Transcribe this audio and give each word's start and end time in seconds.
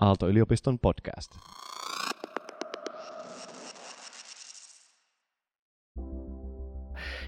Aalto-yliopiston 0.00 0.78
podcast. 0.78 1.30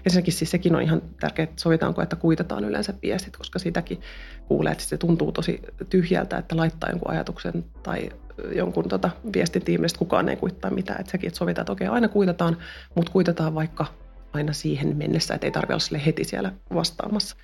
Ensinnäkin 0.05 0.33
siis 0.33 0.51
sekin 0.51 0.75
on 0.75 0.81
ihan 0.81 1.01
tärkeää, 1.19 1.43
että 1.43 1.61
sovitaanko, 1.61 2.01
että 2.01 2.15
kuitataan 2.15 2.63
yleensä 2.63 2.93
viestit, 3.01 3.37
koska 3.37 3.59
sitäkin 3.59 4.01
kuulee, 4.47 4.71
että 4.71 4.83
se 4.83 4.97
tuntuu 4.97 5.31
tosi 5.31 5.61
tyhjältä, 5.89 6.37
että 6.37 6.57
laittaa 6.57 6.89
jonkun 6.89 7.11
ajatuksen 7.11 7.65
tai 7.83 8.09
jonkun 8.55 8.89
tota, 8.89 9.09
viestin 9.33 9.65
tiimistä 9.65 9.99
kukaan 9.99 10.29
ei 10.29 10.35
kuittaa 10.35 10.71
mitään. 10.71 10.99
Että 10.99 11.11
sekin, 11.11 11.27
että 11.27 11.37
sovitaan, 11.37 11.63
että 11.63 11.71
okei, 11.71 11.87
aina 11.87 12.07
kuitataan, 12.07 12.57
mutta 12.95 13.11
kuitataan 13.11 13.55
vaikka 13.55 13.85
aina 14.33 14.53
siihen 14.53 14.97
mennessä, 14.97 15.33
että 15.33 15.47
ei 15.47 15.51
tarvitse 15.51 15.73
olla 15.73 15.79
sille 15.79 16.05
heti 16.05 16.23
siellä 16.23 16.51
vastaamassa. 16.73 17.35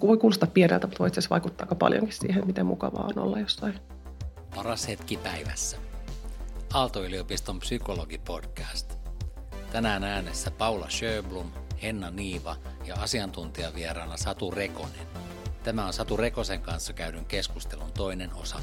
Voi 0.00 0.16
kuulostaa 0.16 0.50
pieneltä, 0.54 0.86
mutta 0.86 0.98
voi 0.98 1.08
itse 1.08 1.20
asiassa 1.20 1.34
vaikuttaa 1.34 1.64
aika 1.64 1.74
paljonkin 1.74 2.12
siihen, 2.12 2.46
miten 2.46 2.66
mukavaa 2.66 3.10
on 3.16 3.22
olla 3.22 3.40
jossain. 3.40 3.74
Paras 4.54 4.88
hetki 4.88 5.16
päivässä. 5.16 5.76
Aalto-yliopiston 6.72 7.58
psykologipodcast. 7.58 8.94
Tänään 9.72 10.04
äänessä 10.04 10.50
Paula 10.50 10.86
Sjöblom, 10.90 11.50
Henna 11.82 12.10
Niiva 12.10 12.56
ja 12.86 12.94
asiantuntijavieraana 12.94 14.16
Satu 14.16 14.50
Rekonen. 14.50 15.06
Tämä 15.62 15.86
on 15.86 15.92
Satu 15.92 16.16
Rekosen 16.16 16.60
kanssa 16.60 16.92
käydyn 16.92 17.24
keskustelun 17.24 17.92
toinen 17.92 18.34
osa. 18.34 18.56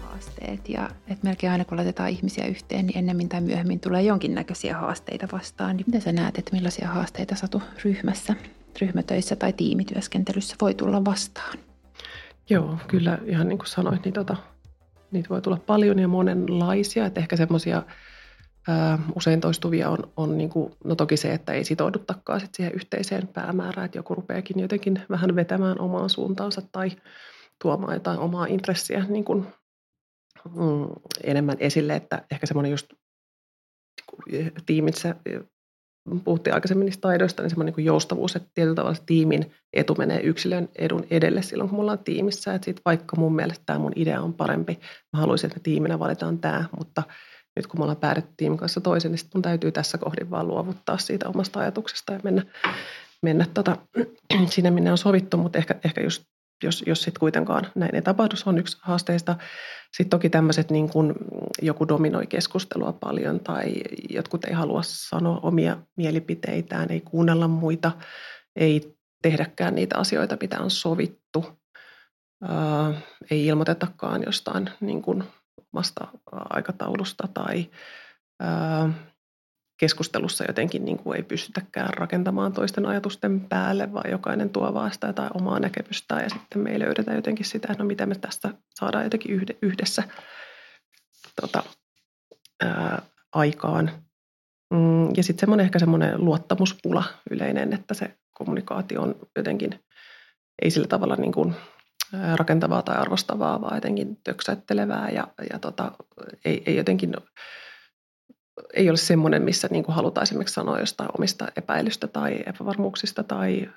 Haasteet 0.00 0.68
ja 0.68 0.90
että 1.08 1.26
melkein 1.26 1.52
aina 1.52 1.64
kun 1.64 1.76
laitetaan 1.76 2.10
ihmisiä 2.10 2.46
yhteen, 2.46 2.86
niin 2.86 2.98
ennemmin 2.98 3.28
tai 3.28 3.40
myöhemmin 3.40 3.80
tulee 3.80 4.02
jonkinnäköisiä 4.02 4.76
haasteita 4.76 5.28
vastaan. 5.32 5.76
Niin 5.76 5.84
miten 5.86 6.02
sä 6.02 6.12
näet, 6.12 6.38
että 6.38 6.52
millaisia 6.52 6.88
haasteita 6.88 7.34
Satu 7.34 7.62
ryhmässä, 7.84 8.34
ryhmätöissä 8.80 9.36
tai 9.36 9.52
tiimityöskentelyssä 9.52 10.56
voi 10.60 10.74
tulla 10.74 11.04
vastaan? 11.04 11.58
Joo, 12.50 12.78
kyllä 12.88 13.18
ihan 13.26 13.48
niin 13.48 13.58
kuin 13.58 13.68
sanoit, 13.68 14.04
niin 14.04 14.14
tota, 14.14 14.36
niitä 15.10 15.28
voi 15.28 15.42
tulla 15.42 15.60
paljon 15.66 15.98
ja 15.98 16.08
monenlaisia. 16.08 17.06
Että 17.06 17.20
ehkä 17.20 17.36
semmoisia 17.36 17.82
usein 19.14 19.40
toistuvia 19.40 19.90
on, 19.90 19.98
on 20.16 20.38
niin 20.38 20.50
kuin, 20.50 20.72
no 20.84 20.94
toki 20.94 21.16
se, 21.16 21.32
että 21.32 21.52
ei 21.52 21.64
sitouduttakaan 21.64 22.40
sit 22.40 22.54
siihen 22.54 22.74
yhteiseen 22.74 23.28
päämäärään, 23.28 23.84
että 23.84 23.98
joku 23.98 24.14
rupeakin 24.14 24.60
jotenkin 24.60 25.02
vähän 25.10 25.36
vetämään 25.36 25.80
omaan 25.80 26.10
suuntaansa 26.10 26.62
tai 26.72 26.90
tuomaan 27.62 27.94
jotain 27.94 28.18
omaa 28.18 28.46
intressiä 28.46 29.04
niin 29.08 29.24
kuin, 29.24 29.46
mm, 30.44 30.86
enemmän 31.24 31.56
esille, 31.60 31.96
että 31.96 32.22
ehkä 32.30 32.46
semmoinen 32.46 32.70
just 32.70 32.86
tiimissä 34.66 35.14
puhuttiin 36.24 36.54
aikaisemmin 36.54 36.84
niistä 36.84 37.00
taidoista, 37.00 37.42
niin 37.42 37.50
semmoinen 37.50 37.74
niin 37.76 37.86
joustavuus, 37.86 38.36
että 38.36 38.48
tietyllä 38.54 38.74
tavalla 38.74 38.98
tiimin 39.06 39.52
etu 39.72 39.94
menee 39.98 40.20
yksilön 40.20 40.68
edun 40.78 41.04
edelle 41.10 41.42
silloin, 41.42 41.70
kun 41.70 41.78
me 41.78 41.80
ollaan 41.80 41.98
tiimissä. 41.98 42.54
Että 42.54 42.64
sit 42.64 42.80
vaikka 42.84 43.16
mun 43.16 43.34
mielestä 43.34 43.62
tämä 43.66 43.78
mun 43.78 43.92
idea 43.96 44.20
on 44.20 44.34
parempi, 44.34 44.78
mä 45.12 45.20
haluaisin, 45.20 45.46
että 45.46 45.58
me 45.58 45.62
tiiminä 45.62 45.98
valitaan 45.98 46.38
tämä, 46.38 46.64
mutta 46.78 47.02
nyt 47.56 47.66
kun 47.66 47.80
me 47.80 47.82
ollaan 47.82 47.96
päädytty 47.96 48.32
tiimin 48.36 48.58
kanssa 48.58 48.80
toisen, 48.80 49.12
niin 49.12 49.28
mun 49.34 49.42
täytyy 49.42 49.72
tässä 49.72 49.98
kohdin 49.98 50.30
vaan 50.30 50.48
luovuttaa 50.48 50.98
siitä 50.98 51.28
omasta 51.28 51.60
ajatuksesta 51.60 52.12
ja 52.12 52.20
mennä, 52.24 52.42
mennä 53.22 53.46
tota, 53.54 53.76
sinne, 54.50 54.70
minne 54.70 54.90
on 54.90 54.98
sovittu, 54.98 55.36
mutta 55.36 55.58
ehkä, 55.58 55.74
ehkä 55.84 56.00
just 56.00 56.24
jos, 56.62 56.84
jos 56.86 57.02
sitten 57.02 57.20
kuitenkaan 57.20 57.66
näin 57.74 57.94
ei 57.94 58.02
tapahdu, 58.02 58.36
se 58.36 58.48
on 58.48 58.58
yksi 58.58 58.78
haasteista. 58.80 59.36
Sitten 59.92 60.10
toki 60.10 60.30
tämmöiset, 60.30 60.70
niin 60.70 60.90
kun 60.90 61.14
joku 61.62 61.88
dominoi 61.88 62.26
keskustelua 62.26 62.92
paljon 62.92 63.40
tai 63.40 63.74
jotkut 64.10 64.44
ei 64.44 64.52
halua 64.52 64.80
sanoa 64.82 65.40
omia 65.42 65.76
mielipiteitään, 65.96 66.90
ei 66.90 67.00
kuunnella 67.00 67.48
muita, 67.48 67.92
ei 68.56 68.98
tehdäkään 69.22 69.74
niitä 69.74 69.98
asioita, 69.98 70.36
mitä 70.40 70.60
on 70.60 70.70
sovittu. 70.70 71.44
Ää, 72.42 72.94
ei 73.30 73.46
ilmoitetakaan 73.46 74.22
jostain 74.26 74.70
niin 74.80 75.02
kun 75.02 75.24
omasta 75.72 76.08
aikataulusta 76.32 77.28
tai 77.34 77.70
ää, 78.40 78.90
keskustelussa 79.78 80.44
jotenkin 80.48 80.84
niin 80.84 80.98
kuin 80.98 81.16
ei 81.16 81.22
pystytäkään 81.22 81.94
rakentamaan 81.94 82.52
toisten 82.52 82.86
ajatusten 82.86 83.40
päälle, 83.40 83.92
vaan 83.92 84.10
jokainen 84.10 84.50
tuo 84.50 84.74
vasta 84.74 85.12
tai 85.12 85.28
omaa 85.34 85.60
näkemystään 85.60 86.22
ja 86.22 86.28
sitten 86.28 86.62
me 86.62 86.70
ei 86.70 86.78
löydetä 86.78 87.14
jotenkin 87.14 87.46
sitä, 87.46 87.74
no 87.78 87.84
miten 87.84 88.08
me 88.08 88.14
tästä 88.14 88.50
saadaan 88.74 89.04
jotenkin 89.04 89.46
yhdessä 89.62 90.02
tota, 91.40 91.62
ää, 92.64 93.02
aikaan. 93.32 93.90
Mm, 94.74 95.08
ja 95.16 95.22
sitten 95.22 95.40
semmoinen 95.40 95.64
ehkä 95.64 95.78
semmoinen 95.78 96.24
luottamuspula 96.24 97.04
yleinen, 97.30 97.72
että 97.72 97.94
se 97.94 98.18
kommunikaatio 98.34 99.02
on 99.02 99.14
jotenkin 99.36 99.80
ei 100.62 100.70
sillä 100.70 100.86
tavalla 100.86 101.16
niin 101.16 101.32
kuin 101.32 101.54
rakentavaa 102.36 102.82
tai 102.82 102.96
arvostavaa, 102.96 103.60
vaan 103.60 103.76
jotenkin 103.76 104.18
töksäyttelevää 104.24 105.10
ja, 105.10 105.28
ja 105.52 105.58
tota, 105.58 105.92
ei, 106.44 106.62
ei 106.66 106.76
jotenkin 106.76 107.14
ei 108.74 108.88
ole 108.88 108.96
semmoinen, 108.96 109.42
missä 109.42 109.68
niin 109.70 109.84
kuin 109.84 109.94
halutaan 109.94 110.22
esimerkiksi 110.22 110.54
sanoa 110.54 110.80
jostain 110.80 111.10
omista 111.18 111.48
epäilystä 111.56 112.06
tai 112.06 112.42
epävarmuuksista 112.46 113.22
tai 113.22 113.68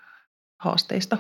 haasteista 0.59 1.17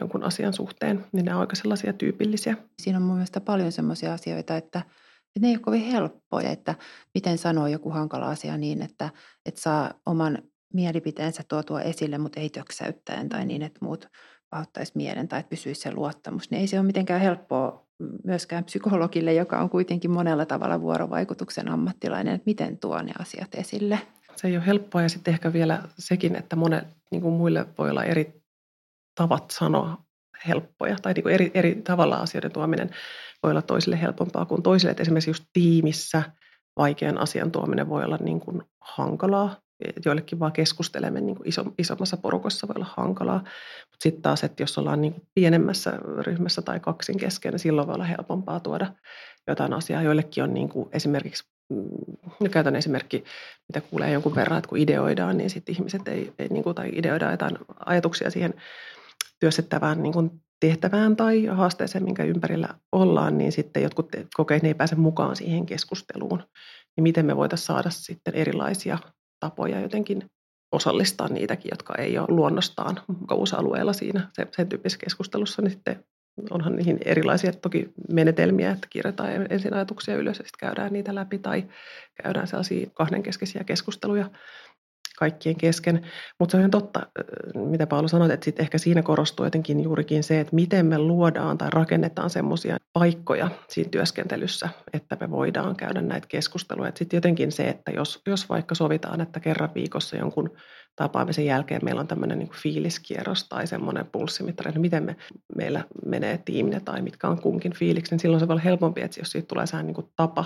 jonkun 0.00 0.22
asian 0.22 0.52
suhteen, 0.52 1.06
niin 1.12 1.24
ne 1.24 1.34
on 1.34 1.40
aika 1.40 1.56
sellaisia 1.56 1.92
tyypillisiä. 1.92 2.56
Siinä 2.82 2.98
on 2.98 3.02
mun 3.02 3.14
mielestä 3.14 3.40
paljon 3.40 3.72
sellaisia 3.72 4.12
asioita, 4.12 4.56
että, 4.56 4.78
että 4.78 5.40
ne 5.40 5.48
ei 5.48 5.54
ole 5.54 5.62
kovin 5.62 5.84
helppoja, 5.84 6.50
että 6.50 6.74
miten 7.14 7.38
sanoo 7.38 7.66
joku 7.66 7.90
hankala 7.90 8.26
asia 8.26 8.56
niin, 8.56 8.82
että, 8.82 9.10
että 9.46 9.60
saa 9.60 9.94
oman 10.06 10.38
mielipiteensä 10.74 11.42
tuotua 11.48 11.80
esille, 11.80 12.18
mutta 12.18 12.40
ei 12.40 12.50
töksäyttäen 12.50 13.28
tai 13.28 13.46
niin, 13.46 13.62
että 13.62 13.78
muut 13.82 14.08
pahoittaisi 14.50 14.92
mielen 14.94 15.28
tai 15.28 15.40
että 15.40 15.50
pysyisi 15.50 15.80
se 15.80 15.94
luottamus. 15.94 16.50
Niin 16.50 16.60
ei 16.60 16.66
se 16.66 16.78
ole 16.78 16.86
mitenkään 16.86 17.20
helppoa 17.20 17.86
myöskään 18.24 18.64
psykologille, 18.64 19.34
joka 19.34 19.60
on 19.60 19.70
kuitenkin 19.70 20.10
monella 20.10 20.46
tavalla 20.46 20.80
vuorovaikutuksen 20.80 21.68
ammattilainen, 21.68 22.34
että 22.34 22.46
miten 22.46 22.78
tuo 22.78 23.02
ne 23.02 23.12
asiat 23.18 23.54
esille. 23.54 23.98
Se 24.36 24.48
ei 24.48 24.56
ole 24.56 24.66
helppoa 24.66 25.02
ja 25.02 25.08
sitten 25.08 25.34
ehkä 25.34 25.52
vielä 25.52 25.82
sekin, 25.98 26.36
että 26.36 26.56
monet 26.56 26.84
niin 27.10 27.22
kuin 27.22 27.34
muille 27.34 27.66
voi 27.78 27.90
olla 27.90 28.04
eri 28.04 28.42
tavat 29.14 29.50
sanoa 29.50 30.04
helppoja 30.48 30.96
tai 31.02 31.12
niin 31.12 31.22
kuin 31.22 31.34
eri, 31.34 31.50
eri 31.54 31.74
tavalla 31.74 32.16
asioiden 32.16 32.52
tuominen 32.52 32.90
voi 33.42 33.50
olla 33.50 33.62
toisille 33.62 34.00
helpompaa 34.00 34.44
kuin 34.44 34.62
toisille. 34.62 34.90
Että 34.90 35.02
esimerkiksi 35.02 35.30
just 35.30 35.44
tiimissä 35.52 36.22
vaikean 36.76 37.18
asian 37.18 37.52
tuominen 37.52 37.88
voi 37.88 38.04
olla 38.04 38.18
niin 38.20 38.40
kuin 38.40 38.62
hankalaa 38.80 39.61
joillekin 40.04 40.38
vaan 40.38 40.52
keskusteleminen 40.52 41.26
niin 41.26 41.36
iso, 41.44 41.64
isommassa 41.78 42.16
porukossa 42.16 42.68
voi 42.68 42.74
olla 42.76 42.94
hankalaa. 42.96 43.38
Mutta 43.38 44.02
sitten 44.02 44.22
taas, 44.22 44.44
että 44.44 44.62
jos 44.62 44.78
ollaan 44.78 45.00
niin 45.00 45.14
pienemmässä 45.34 45.98
ryhmässä 46.18 46.62
tai 46.62 46.80
kaksin 46.80 47.18
kesken, 47.18 47.52
niin 47.52 47.58
silloin 47.58 47.86
voi 47.86 47.94
olla 47.94 48.04
helpompaa 48.04 48.60
tuoda 48.60 48.92
jotain 49.46 49.72
asiaa. 49.72 50.02
Joillekin 50.02 50.44
on 50.44 50.54
niin 50.54 50.68
kuin 50.68 50.88
esimerkiksi, 50.92 51.44
no 52.40 52.48
käytän 52.50 52.76
esimerkki, 52.76 53.24
mitä 53.68 53.80
kuulee 53.80 54.12
jonkun 54.12 54.34
verran, 54.34 54.58
että 54.58 54.68
kun 54.68 54.78
ideoidaan, 54.78 55.38
niin 55.38 55.50
sitten 55.50 55.74
ihmiset 55.74 56.08
ei, 56.08 56.32
ei 56.38 56.48
niin 56.48 56.62
kuin, 56.62 56.74
tai 56.74 56.90
ideoidaan 56.94 57.32
jotain 57.32 57.58
ajatuksia 57.86 58.30
siihen 58.30 58.54
työstettävään 59.40 60.02
niin 60.02 60.12
kuin 60.12 60.30
tehtävään 60.60 61.16
tai 61.16 61.46
haasteeseen, 61.46 62.04
minkä 62.04 62.24
ympärillä 62.24 62.68
ollaan, 62.92 63.38
niin 63.38 63.52
sitten 63.52 63.82
jotkut 63.82 64.08
kokeet 64.34 64.64
ei 64.64 64.74
pääse 64.74 64.94
mukaan 64.94 65.36
siihen 65.36 65.66
keskusteluun. 65.66 66.42
Niin 66.96 67.02
miten 67.02 67.26
me 67.26 67.36
voitaisiin 67.36 67.66
saada 67.66 67.90
sitten 67.90 68.34
erilaisia 68.34 68.98
tapoja 69.42 69.80
jotenkin 69.80 70.24
osallistaa 70.72 71.28
niitäkin, 71.28 71.70
jotka 71.72 71.94
ei 71.98 72.18
ole 72.18 72.26
luonnostaan 72.30 73.00
mukavuusalueella 73.06 73.92
siinä. 73.92 74.30
Sen 74.50 74.68
tyyppisessä 74.68 75.04
keskustelussa, 75.04 75.62
niin 75.62 75.70
sitten 75.70 76.04
onhan 76.50 76.76
niihin 76.76 76.98
erilaisia 77.04 77.52
toki 77.52 77.92
menetelmiä, 78.12 78.70
että 78.70 78.86
kirjataan 78.90 79.46
ensin 79.50 79.74
ajatuksia 79.74 80.16
ylös 80.16 80.38
ja 80.38 80.44
sitten 80.44 80.68
käydään 80.68 80.92
niitä 80.92 81.14
läpi 81.14 81.38
tai 81.38 81.64
käydään 82.22 82.46
sellaisia 82.46 82.90
kahdenkeskeisiä 82.94 83.64
keskusteluja 83.64 84.30
kaikkien 85.22 85.56
kesken. 85.56 86.02
Mutta 86.38 86.50
se 86.50 86.56
on 86.56 86.60
ihan 86.60 86.70
totta, 86.70 87.06
mitä 87.54 87.86
Paolo 87.86 88.08
sanoit, 88.08 88.32
että 88.32 88.44
sit 88.44 88.60
ehkä 88.60 88.78
siinä 88.78 89.02
korostuu 89.02 89.46
jotenkin 89.46 89.80
juurikin 89.80 90.22
se, 90.22 90.40
että 90.40 90.54
miten 90.54 90.86
me 90.86 90.98
luodaan 90.98 91.58
tai 91.58 91.70
rakennetaan 91.70 92.30
semmoisia 92.30 92.76
paikkoja 92.92 93.50
siinä 93.68 93.90
työskentelyssä, 93.90 94.68
että 94.92 95.16
me 95.20 95.30
voidaan 95.30 95.76
käydä 95.76 96.00
näitä 96.00 96.26
keskusteluja. 96.28 96.92
Sitten 96.94 97.16
jotenkin 97.16 97.52
se, 97.52 97.68
että 97.68 97.92
jos, 97.92 98.20
jos 98.26 98.48
vaikka 98.48 98.74
sovitaan, 98.74 99.20
että 99.20 99.40
kerran 99.40 99.74
viikossa 99.74 100.16
jonkun 100.16 100.50
tapaamisen 100.96 101.46
jälkeen 101.46 101.80
meillä 101.84 102.00
on 102.00 102.08
tämmöinen 102.08 102.38
niin 102.38 102.50
fiiliskierros 102.62 103.48
tai 103.48 103.66
semmoinen 103.66 104.06
pulssimittari, 104.12 104.68
että 104.68 104.80
miten 104.80 105.04
me, 105.04 105.16
meillä 105.56 105.84
menee 106.06 106.38
tiiminä 106.38 106.80
tai 106.80 107.02
mitkä 107.02 107.28
on 107.28 107.42
kunkin 107.42 107.74
fiiliksi, 107.74 108.12
niin 108.12 108.20
silloin 108.20 108.40
se 108.40 108.48
voi 108.48 108.54
olla 108.54 108.62
helpompi, 108.62 109.00
että 109.00 109.20
jos 109.20 109.30
siitä 109.30 109.46
tulee 109.46 109.66
sehän 109.66 109.86
niin 109.86 110.10
tapa 110.16 110.44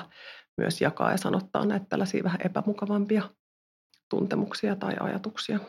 myös 0.58 0.80
jakaa 0.80 1.10
ja 1.10 1.16
sanottaa 1.16 1.66
näitä 1.66 1.86
tällaisia 1.88 2.24
vähän 2.24 2.40
epämukavampia 2.44 3.22
tuntemuksia 4.08 4.76
tai 4.76 4.96
ajatuksia. 5.00 5.60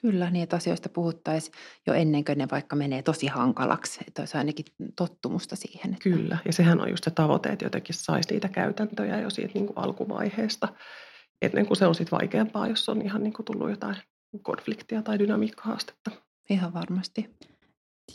Kyllä, 0.00 0.30
niin 0.30 0.42
että 0.42 0.56
asioista 0.56 0.88
puhuttaisiin 0.88 1.54
jo 1.86 1.94
ennen 1.94 2.24
kuin 2.24 2.38
ne 2.38 2.48
vaikka 2.50 2.76
menee 2.76 3.02
tosi 3.02 3.26
hankalaksi, 3.26 4.00
että 4.08 4.22
olisi 4.22 4.38
ainakin 4.38 4.64
tottumusta 4.96 5.56
siihen. 5.56 5.92
Että... 5.92 6.02
Kyllä, 6.02 6.38
ja 6.44 6.52
sehän 6.52 6.80
on 6.80 6.90
just 6.90 7.04
se 7.04 7.10
tavoite, 7.10 7.48
että 7.48 7.64
jotenkin 7.64 7.94
saisi 7.94 8.32
niitä 8.32 8.48
käytäntöjä 8.48 9.20
jo 9.20 9.30
siitä 9.30 9.50
niin 9.54 9.66
kuin 9.66 9.78
alkuvaiheesta, 9.78 10.68
ennen 11.42 11.66
kuin 11.66 11.76
se 11.76 11.86
on 11.86 11.94
sitten 11.94 12.18
vaikeampaa, 12.18 12.68
jos 12.68 12.88
on 12.88 13.02
ihan 13.02 13.22
niin 13.22 13.32
kuin 13.32 13.46
tullut 13.46 13.70
jotain 13.70 13.96
konfliktia 14.42 15.02
tai 15.02 15.18
dynamiikkahaastetta. 15.18 16.10
Ihan 16.50 16.74
varmasti. 16.74 17.30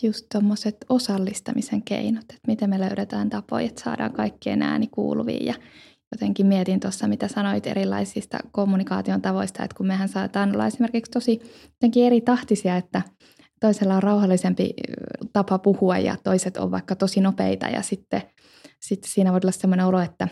just 0.04 0.26
tuommoiset 0.32 0.78
osallistamisen 0.90 1.84
keinot, 1.84 2.24
että 2.24 2.48
miten 2.48 2.70
me 2.70 2.80
löydetään 2.80 3.30
tapoja, 3.30 3.66
että 3.66 3.84
saadaan 3.84 4.14
kaikkien 4.14 4.62
ääni 4.62 4.88
kuuluviin 4.88 5.46
ja 5.46 5.54
jotenkin 6.16 6.46
mietin 6.46 6.80
tuossa, 6.80 7.08
mitä 7.08 7.28
sanoit 7.28 7.68
erilaisista 7.68 8.38
kommunikaation 8.52 9.22
tavoista, 9.22 9.64
että 9.64 9.78
kun 9.78 9.88
mehän 9.88 10.10
saadaan 10.10 10.54
olla 10.54 10.68
esimerkiksi 10.68 11.12
tosi 11.12 11.42
jotenkin 11.72 12.06
eri 12.06 12.22
tahtisia, 12.22 12.78
että 12.78 13.02
toisella 13.60 13.96
on 13.96 14.04
rauhallisempi 14.04 14.74
tapa 15.34 15.60
puhua 15.60 15.98
ja 15.98 16.18
toiset 16.24 16.58
on 16.58 16.72
vaikka 16.72 16.96
tosi 16.96 17.22
nopeita 17.22 17.68
ja 17.68 17.82
sitten, 17.82 18.22
sitten 18.80 19.12
siinä 19.12 19.32
voi 19.32 19.40
olla 19.44 19.52
sellainen 19.52 19.86
olo, 19.86 20.00
että 20.00 20.28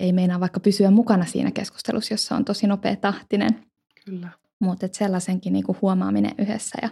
ei 0.00 0.12
meinaa 0.12 0.40
vaikka 0.40 0.60
pysyä 0.60 0.90
mukana 0.90 1.24
siinä 1.24 1.50
keskustelussa, 1.50 2.14
jossa 2.14 2.36
on 2.36 2.44
tosi 2.44 2.66
nopea 2.66 2.96
tahtinen. 2.96 3.64
Kyllä. 4.04 4.28
Mutta 4.60 4.88
sellaisenkin 4.92 5.52
niinku 5.52 5.76
huomaaminen 5.82 6.34
yhdessä 6.38 6.78
ja 6.82 6.88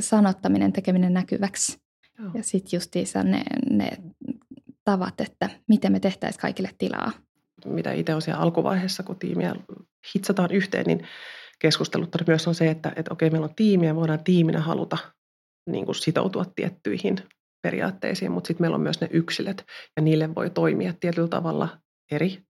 sanottaminen, 0.00 0.72
tekeminen 0.72 1.14
näkyväksi. 1.14 1.78
Joo. 2.18 2.30
Ja 2.34 2.42
sitten 2.42 2.76
justiinsa 2.76 3.22
ne, 3.22 3.42
ne 3.70 3.90
tavat, 4.84 5.20
että 5.20 5.50
miten 5.68 5.92
me 5.92 6.00
tehtäisiin 6.00 6.40
kaikille 6.40 6.70
tilaa. 6.78 7.12
Mitä 7.64 7.92
itse 7.92 8.14
on 8.14 8.22
siellä 8.22 8.40
alkuvaiheessa, 8.40 9.02
kun 9.02 9.18
tiimiä 9.18 9.54
hitsataan 10.14 10.52
yhteen, 10.52 10.86
niin 10.86 11.06
keskusteluttanut 11.58 12.28
myös 12.28 12.48
on 12.48 12.54
se, 12.54 12.70
että, 12.70 12.92
että 12.96 13.12
okei, 13.12 13.30
meillä 13.30 13.44
on 13.44 13.54
tiimiä, 13.54 13.94
voidaan 13.94 14.24
tiiminä 14.24 14.60
haluta 14.60 14.98
niin 15.70 15.84
kuin 15.84 15.94
sitoutua 15.94 16.44
tiettyihin 16.56 17.18
periaatteisiin, 17.62 18.32
mutta 18.32 18.48
sitten 18.48 18.64
meillä 18.64 18.74
on 18.74 18.80
myös 18.80 19.00
ne 19.00 19.08
yksilöt, 19.10 19.64
ja 19.96 20.02
niille 20.02 20.34
voi 20.34 20.50
toimia 20.50 20.94
tietyllä 21.00 21.28
tavalla 21.28 21.68
eri 22.10 22.42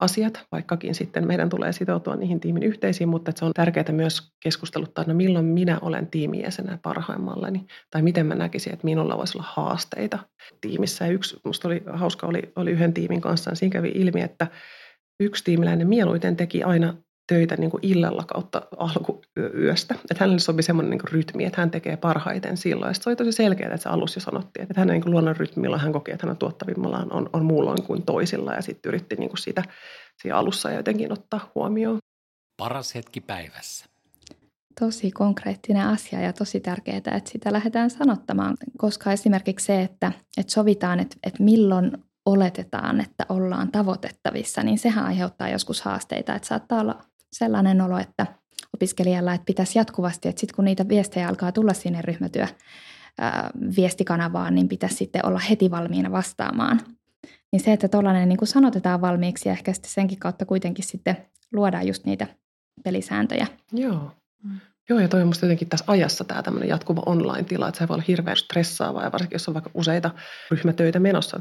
asiat, 0.00 0.44
vaikkakin 0.52 0.94
sitten 0.94 1.26
meidän 1.26 1.48
tulee 1.48 1.72
sitoutua 1.72 2.16
niihin 2.16 2.40
tiimin 2.40 2.62
yhteisiin, 2.62 3.08
mutta 3.08 3.32
se 3.34 3.44
on 3.44 3.52
tärkeää 3.54 3.92
myös 3.92 4.32
keskusteluttaa, 4.42 5.04
no 5.06 5.14
milloin 5.14 5.44
minä 5.44 5.78
olen 5.82 6.06
tiimijäsenä 6.06 6.78
parhaimmallani, 6.82 7.66
tai 7.90 8.02
miten 8.02 8.26
mä 8.26 8.34
näkisin, 8.34 8.72
että 8.72 8.84
minulla 8.84 9.18
voisi 9.18 9.38
olla 9.38 9.48
haasteita 9.50 10.18
tiimissä. 10.60 11.04
Ja 11.04 11.12
yksi, 11.12 11.36
musta 11.44 11.68
oli 11.68 11.82
hauska, 11.92 12.26
oli, 12.26 12.52
oli 12.56 12.70
yhden 12.70 12.94
tiimin 12.94 13.20
kanssa, 13.20 13.50
ja 13.50 13.56
siinä 13.56 13.72
kävi 13.72 13.92
ilmi, 13.94 14.20
että 14.20 14.46
yksi 15.20 15.44
tiimiläinen 15.44 15.88
mieluiten 15.88 16.36
teki 16.36 16.62
aina 16.62 16.94
töitä 17.26 17.56
niin 17.56 17.70
kuin 17.70 17.80
illalla 17.82 18.24
kautta 18.24 18.62
alkuyöstä. 18.76 19.94
Että 19.94 20.16
hänelle 20.24 20.38
sopi 20.38 20.62
semmoinen 20.62 20.90
niin 20.90 21.12
rytmi, 21.12 21.44
että 21.44 21.60
hän 21.60 21.70
tekee 21.70 21.96
parhaiten 21.96 22.56
silloin. 22.56 22.90
Ja 22.90 22.94
se 22.94 23.10
oli 23.10 23.16
tosi 23.16 23.32
selkeää, 23.32 23.74
että 23.74 23.82
se 23.82 23.88
alussa 23.88 24.18
jo 24.18 24.22
sanottiin, 24.22 24.62
että 24.62 24.80
hänen 24.80 25.00
niin 25.00 25.10
luonnon 25.10 25.36
rytmillä 25.36 25.78
hän 25.78 25.92
koki, 25.92 26.12
että 26.12 26.26
hän 26.26 26.30
on 26.30 26.36
tuottavimmallaan 26.36 27.12
on, 27.12 27.30
on 27.32 27.44
muulloin 27.44 27.82
kuin 27.82 28.02
toisilla. 28.02 28.54
Ja 28.54 28.62
sitten 28.62 28.88
yritti 28.90 29.16
niin 29.16 29.28
kuin 29.30 29.38
sitä 29.38 29.62
siinä 30.22 30.36
alussa 30.36 30.70
jotenkin 30.70 31.12
ottaa 31.12 31.50
huomioon. 31.54 31.98
Paras 32.56 32.94
hetki 32.94 33.20
päivässä. 33.20 33.86
Tosi 34.80 35.10
konkreettinen 35.10 35.86
asia 35.86 36.20
ja 36.20 36.32
tosi 36.32 36.60
tärkeää, 36.60 36.96
että 36.96 37.30
sitä 37.30 37.52
lähdetään 37.52 37.90
sanottamaan, 37.90 38.56
koska 38.78 39.12
esimerkiksi 39.12 39.66
se, 39.66 39.82
että, 39.82 40.12
että 40.36 40.52
sovitaan, 40.52 41.00
että, 41.00 41.16
että 41.22 41.42
milloin 41.42 41.92
oletetaan, 42.26 43.00
että 43.00 43.26
ollaan 43.28 43.72
tavoitettavissa, 43.72 44.62
niin 44.62 44.78
sehän 44.78 45.04
aiheuttaa 45.04 45.48
joskus 45.48 45.82
haasteita, 45.82 46.34
että 46.34 46.48
saattaa 46.48 46.80
olla 46.80 47.04
sellainen 47.34 47.80
olo, 47.80 47.98
että 47.98 48.26
opiskelijalla, 48.74 49.34
että 49.34 49.44
pitäisi 49.44 49.78
jatkuvasti, 49.78 50.28
että 50.28 50.40
sitten 50.40 50.56
kun 50.56 50.64
niitä 50.64 50.88
viestejä 50.88 51.28
alkaa 51.28 51.52
tulla 51.52 51.72
sinne 51.72 52.02
ryhmätyö 52.02 52.46
viestikanavaan, 53.76 54.54
niin 54.54 54.68
pitäisi 54.68 54.96
sitten 54.96 55.26
olla 55.26 55.38
heti 55.38 55.70
valmiina 55.70 56.12
vastaamaan. 56.12 56.80
Niin 57.52 57.60
se, 57.60 57.72
että 57.72 57.88
tuollainen 57.88 58.28
niin 58.28 58.38
sanotetaan 58.46 59.00
valmiiksi 59.00 59.48
ja 59.48 59.52
ehkä 59.52 59.72
sitten 59.72 59.90
senkin 59.90 60.18
kautta 60.18 60.44
kuitenkin 60.44 60.84
sitten 60.84 61.16
luodaan 61.52 61.86
just 61.86 62.04
niitä 62.04 62.26
pelisääntöjä. 62.84 63.46
Joo. 63.72 64.10
Joo, 64.88 64.98
ja 64.98 65.08
toi 65.08 65.20
on 65.20 65.26
musta 65.26 65.46
jotenkin 65.46 65.68
tässä 65.68 65.84
ajassa 65.88 66.24
tämä 66.24 66.42
tämmöinen 66.42 66.68
jatkuva 66.68 67.02
online-tila, 67.06 67.68
että 67.68 67.78
se 67.78 67.88
voi 67.88 67.94
olla 67.94 68.04
hirveän 68.08 68.36
stressaavaa, 68.36 69.04
ja 69.04 69.12
varsinkin 69.12 69.34
jos 69.34 69.48
on 69.48 69.54
vaikka 69.54 69.70
useita 69.74 70.10
ryhmätöitä 70.50 71.00
menossa. 71.00 71.40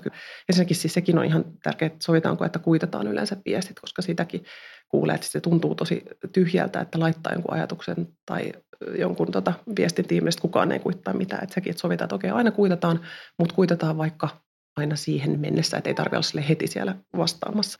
Ensinnäkin 0.49 0.75
siis 0.75 0.93
sekin 0.93 1.17
on 1.17 1.25
ihan 1.25 1.45
tärkeää, 1.63 1.87
että 1.87 2.05
sovitaanko, 2.05 2.45
että 2.45 2.59
kuitataan 2.59 3.07
yleensä 3.07 3.37
viestit, 3.45 3.79
koska 3.79 4.01
sitäkin 4.01 4.45
kuulee, 4.89 5.15
että 5.15 5.27
se 5.27 5.41
tuntuu 5.41 5.75
tosi 5.75 6.03
tyhjältä, 6.33 6.81
että 6.81 6.99
laittaa 6.99 7.33
jonkun 7.33 7.53
ajatuksen 7.53 8.07
tai 8.25 8.51
jonkun 8.99 9.31
tota 9.31 9.53
viestin 9.77 10.07
tiimistä, 10.07 10.41
kukaan 10.41 10.71
ei 10.71 10.79
kuittaa 10.79 11.13
mitään. 11.13 11.43
Että 11.43 11.55
sekin, 11.55 11.71
että 11.71 11.81
sovitaan, 11.81 12.05
että 12.05 12.15
okei, 12.15 12.31
aina 12.31 12.51
kuitataan, 12.51 12.99
mutta 13.39 13.55
kuitataan 13.55 13.97
vaikka 13.97 14.29
aina 14.75 14.95
siihen 14.95 15.39
mennessä, 15.39 15.77
että 15.77 15.89
ei 15.89 15.93
tarvitse 15.93 16.15
olla 16.15 16.23
sille 16.23 16.49
heti 16.49 16.67
siellä 16.67 16.95
vastaamassa 17.17 17.79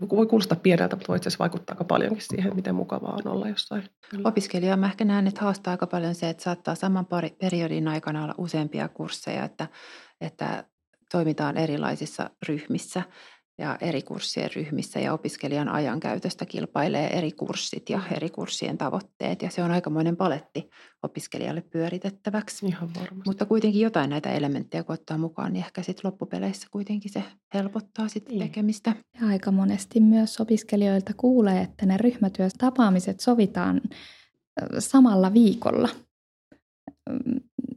voi 0.00 0.26
kuulostaa 0.26 0.58
pieneltä, 0.62 0.96
mutta 0.96 1.08
voi 1.08 1.16
itse 1.16 1.30
vaikuttaa 1.38 1.74
aika 1.74 1.84
paljonkin 1.84 2.22
siihen, 2.22 2.56
miten 2.56 2.74
mukavaa 2.74 3.18
on 3.24 3.32
olla 3.32 3.48
jossain. 3.48 3.82
Opiskelija 4.24 4.76
mä 4.76 4.86
ehkä 4.86 5.04
näen, 5.04 5.26
että 5.26 5.40
haastaa 5.40 5.70
aika 5.70 5.86
paljon 5.86 6.14
se, 6.14 6.28
että 6.28 6.42
saattaa 6.42 6.74
saman 6.74 7.06
periodin 7.40 7.88
aikana 7.88 8.24
olla 8.24 8.34
useampia 8.38 8.88
kursseja, 8.88 9.44
että, 9.44 9.68
että 10.20 10.64
toimitaan 11.12 11.56
erilaisissa 11.56 12.30
ryhmissä 12.48 13.02
ja 13.58 13.76
eri 13.80 14.02
kurssien 14.02 14.50
ryhmissä 14.56 15.00
ja 15.00 15.12
opiskelijan 15.12 15.68
ajankäytöstä 15.68 16.46
kilpailee 16.46 17.18
eri 17.18 17.32
kurssit 17.32 17.90
ja 17.90 18.00
eri 18.16 18.30
kurssien 18.30 18.78
tavoitteet 18.78 19.42
ja 19.42 19.50
se 19.50 19.62
on 19.62 19.70
aikamoinen 19.70 20.16
paletti 20.16 20.70
opiskelijalle 21.02 21.60
pyöritettäväksi. 21.60 22.66
Ihan 22.66 22.88
varmasti. 22.94 23.22
Mutta 23.26 23.46
kuitenkin 23.46 23.80
jotain 23.80 24.10
näitä 24.10 24.32
elementtejä 24.32 24.84
kun 24.84 24.94
ottaa 24.94 25.18
mukaan, 25.18 25.52
niin 25.52 25.64
ehkä 25.64 25.82
sitten 25.82 26.10
loppupeleissä 26.10 26.68
kuitenkin 26.70 27.12
se 27.12 27.22
helpottaa 27.54 28.08
sitten 28.08 28.38
niin. 28.38 28.48
tekemistä. 28.48 28.94
Ja 29.20 29.28
aika 29.28 29.50
monesti 29.50 30.00
myös 30.00 30.40
opiskelijoilta 30.40 31.12
kuulee, 31.16 31.60
että 31.60 31.86
ne 31.86 31.96
ryhmätyötapaamiset 31.96 33.20
sovitaan 33.20 33.80
samalla 34.78 35.32
viikolla 35.32 35.88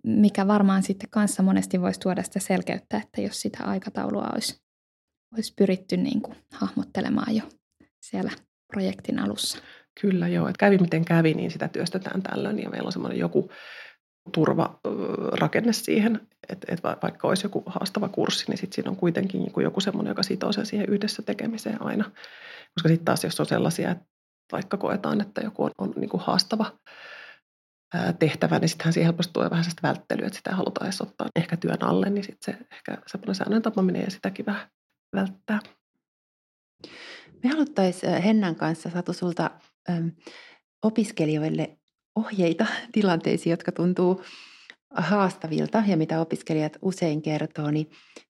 mikä 0.03 0.47
varmaan 0.47 0.83
sitten 0.83 1.09
kanssa 1.09 1.43
monesti 1.43 1.81
voisi 1.81 1.99
tuoda 1.99 2.23
sitä 2.23 2.39
selkeyttä, 2.39 2.97
että 2.97 3.21
jos 3.21 3.41
sitä 3.41 3.63
aikataulua 3.63 4.29
olisi 4.33 4.61
olisi 5.33 5.53
pyritty 5.57 5.97
niin 5.97 6.21
kuin 6.21 6.37
hahmottelemaan 6.53 7.35
jo 7.35 7.43
siellä 8.01 8.31
projektin 8.67 9.19
alussa. 9.19 9.57
Kyllä 10.01 10.27
joo, 10.27 10.47
että 10.47 10.59
kävi 10.59 10.77
miten 10.77 11.05
kävi, 11.05 11.33
niin 11.33 11.51
sitä 11.51 11.67
työstetään 11.67 12.21
tällöin 12.21 12.59
ja 12.59 12.69
meillä 12.69 12.87
on 12.87 12.91
semmoinen 12.91 13.19
joku 13.19 13.51
turvarakenne 14.33 15.73
siihen, 15.73 16.27
että, 16.49 16.67
että 16.73 16.97
vaikka 17.03 17.27
olisi 17.27 17.45
joku 17.45 17.63
haastava 17.65 18.09
kurssi, 18.09 18.45
niin 18.47 18.57
sitten 18.57 18.75
siinä 18.75 18.91
on 18.91 18.97
kuitenkin 18.97 19.51
joku 19.63 19.79
semmoinen, 19.79 20.11
joka 20.11 20.23
sitoo 20.23 20.51
sen 20.51 20.65
siihen 20.65 20.89
yhdessä 20.89 21.21
tekemiseen 21.21 21.81
aina. 21.81 22.11
Koska 22.73 22.89
sitten 22.89 23.05
taas, 23.05 23.23
jos 23.23 23.39
on 23.39 23.45
sellaisia, 23.45 23.91
että 23.91 24.05
vaikka 24.51 24.77
koetaan, 24.77 25.21
että 25.21 25.41
joku 25.41 25.63
on, 25.63 25.71
on 25.77 25.93
niin 25.95 26.09
kuin 26.09 26.23
haastava 26.23 26.79
tehtävä, 28.19 28.59
niin 28.59 28.69
sittenhän 28.69 28.93
siihen 28.93 29.05
helposti 29.05 29.33
tulee 29.33 29.49
vähän 29.49 29.63
sitä 29.63 29.87
välttelyä, 29.87 30.27
että 30.27 30.37
sitä 30.37 30.55
halutaan 30.55 30.87
edes 30.87 31.01
ottaa 31.01 31.27
ehkä 31.35 31.57
työn 31.57 31.83
alle, 31.83 32.09
niin 32.09 32.23
sitten 32.23 32.53
se 32.53 32.65
ehkä 32.71 32.97
semmoinen 33.07 33.35
säännön 33.35 33.61
tapaminen 33.61 34.03
ja 34.03 34.11
sitäkin 34.11 34.45
vähän 34.45 34.67
välttää. 35.15 35.59
Me 37.43 37.49
haluttaisiin 37.49 38.21
Hennan 38.21 38.55
kanssa 38.55 38.89
Satu 38.89 39.13
sulta 39.13 39.51
opiskelijoille 40.83 41.77
ohjeita 42.15 42.65
tilanteisiin, 42.91 43.51
jotka 43.51 43.71
tuntuu 43.71 44.21
haastavilta 44.95 45.83
ja 45.87 45.97
mitä 45.97 46.21
opiskelijat 46.21 46.77
usein 46.81 47.21
kertoo, 47.21 47.71
niin 47.71 47.89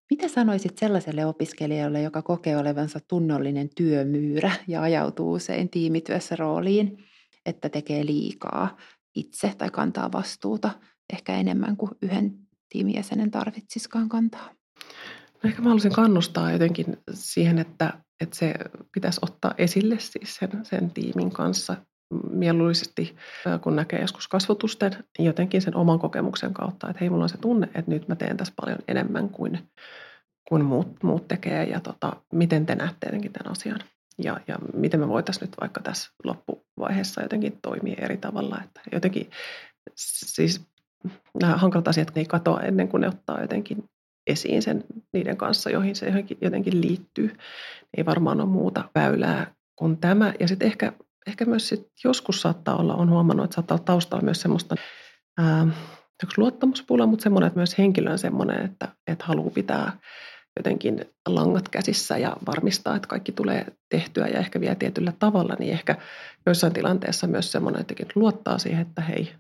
mitä 0.10 0.28
sanoisit 0.28 0.78
sellaiselle 0.78 1.26
opiskelijalle, 1.26 2.02
joka 2.02 2.22
kokee 2.22 2.58
olevansa 2.58 3.00
tunnollinen 3.08 3.70
työmyyrä 3.76 4.52
ja 4.68 4.82
ajautuu 4.82 5.34
usein 5.34 5.70
tiimityössä 5.70 6.36
rooliin, 6.36 6.98
että 7.46 7.70
tekee 7.70 8.06
liikaa 8.06 8.78
itse 9.16 9.54
tai 9.58 9.70
kantaa 9.70 10.12
vastuuta 10.12 10.72
ehkä 11.14 11.36
enemmän 11.36 11.78
kuin 11.78 11.92
yhden 12.02 12.40
tiimijäsenen 12.70 13.32
tarvitsiskaan 13.32 14.10
kantaa? 14.10 14.59
Ehkä 15.44 15.62
mä 15.62 15.70
haluaisin 15.70 15.94
kannustaa 15.94 16.52
jotenkin 16.52 16.98
siihen, 17.14 17.60
että, 17.60 17.94
että 18.22 18.36
se 18.36 18.54
pitäisi 18.92 19.20
ottaa 19.24 19.54
esille 19.58 20.00
siis 20.00 20.36
sen, 20.36 20.50
sen 20.64 20.92
tiimin 20.92 21.32
kanssa 21.32 21.76
mieluisesti, 22.32 23.16
kun 23.62 23.76
näkee 23.76 24.02
joskus 24.02 24.28
kasvotusten, 24.28 25.04
jotenkin 25.20 25.62
sen 25.62 25.76
oman 25.76 26.00
kokemuksen 26.00 26.54
kautta, 26.54 26.90
että 26.90 27.00
hei, 27.00 27.10
mulla 27.10 27.24
on 27.24 27.30
se 27.30 27.38
tunne, 27.38 27.70
että 27.76 27.92
nyt 27.92 28.08
mä 28.08 28.16
teen 28.16 28.38
tässä 28.38 28.54
paljon 28.62 28.80
enemmän 28.88 29.30
kuin, 29.30 29.70
kuin 30.50 30.66
muut, 30.66 31.04
muut 31.04 31.28
tekee 31.28 31.64
ja 31.64 31.80
tota, 31.80 32.16
miten 32.34 32.66
te 32.66 32.76
näette 32.76 33.08
jotenkin 33.08 33.34
tämän 33.34 33.52
asian. 33.52 33.80
Ja, 34.24 34.40
ja 34.48 34.56
miten 34.74 35.00
me 35.00 35.08
voitaisiin 35.08 35.46
nyt 35.46 35.56
vaikka 35.62 35.82
tässä 35.82 36.12
loppuvaiheessa 36.24 37.22
jotenkin 37.22 37.60
toimia 37.62 37.96
eri 38.02 38.18
tavalla. 38.18 38.62
Että 38.64 38.82
jotenkin 38.92 39.30
siis 39.96 40.62
nämä 41.42 41.58
hankalat 41.58 41.88
asiat 41.88 42.18
ei 42.18 42.26
katoa 42.26 42.62
ennen 42.62 42.88
kuin 42.88 43.02
ne 43.02 43.08
ottaa 43.08 43.42
jotenkin 43.42 43.84
esiin 44.30 44.62
sen 44.62 44.84
niiden 45.14 45.38
kanssa, 45.38 45.70
joihin 45.70 45.96
se 45.96 46.14
jotenkin 46.42 46.82
liittyy. 46.82 47.36
Ei 47.98 48.06
varmaan 48.06 48.42
ole 48.42 48.50
muuta 48.50 48.90
väylää 48.96 49.54
kuin 49.76 49.98
tämä. 49.98 50.34
Ja 50.40 50.48
sitten 50.48 50.66
ehkä, 50.66 50.94
ehkä 51.28 51.46
myös 51.46 51.70
sit 51.70 51.88
joskus 52.04 52.42
saattaa 52.42 52.76
olla, 52.76 52.96
on 52.96 53.10
huomannut, 53.10 53.44
että 53.44 53.56
saattaa 53.56 53.76
olla 53.76 53.86
taustalla 53.86 54.24
myös 54.24 54.42
semmoista 54.42 54.76
ää, 55.38 55.68
luottamuspula, 56.38 57.06
mutta 57.06 57.24
semmoinen, 57.24 57.48
että 57.48 57.60
myös 57.60 57.78
henkilö 57.78 58.12
on 58.12 58.20
semmoinen, 58.20 58.66
että, 58.66 58.88
että 59.08 59.26
haluaa 59.26 59.50
pitää 59.50 59.92
jotenkin 60.58 61.06
langat 61.28 61.70
käsissä 61.70 62.18
ja 62.18 62.38
varmistaa, 62.48 62.96
että 62.96 63.08
kaikki 63.08 63.32
tulee 63.32 63.66
tehtyä 63.90 64.28
ja 64.28 64.40
ehkä 64.40 64.62
vielä 64.62 64.76
tietyllä 64.76 65.14
tavalla, 65.20 65.56
niin 65.60 65.74
ehkä 65.74 65.96
joissain 66.46 66.74
tilanteessa 66.74 67.28
myös 67.28 67.52
semmoinen, 67.52 67.82
että 67.82 68.06
luottaa 68.16 68.58
siihen, 68.58 68.82
että 68.82 69.02
hei, 69.02 69.34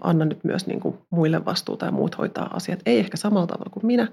anna 0.00 0.24
nyt 0.24 0.44
myös 0.44 0.66
niin 0.66 0.80
kuin 0.80 0.98
muille 1.10 1.44
vastuuta 1.44 1.86
ja 1.86 1.92
muut 1.92 2.18
hoitaa 2.18 2.56
asiat. 2.56 2.80
Ei 2.86 2.98
ehkä 2.98 3.16
samalla 3.16 3.46
tavalla 3.46 3.70
kuin 3.70 3.86
minä, 3.86 4.08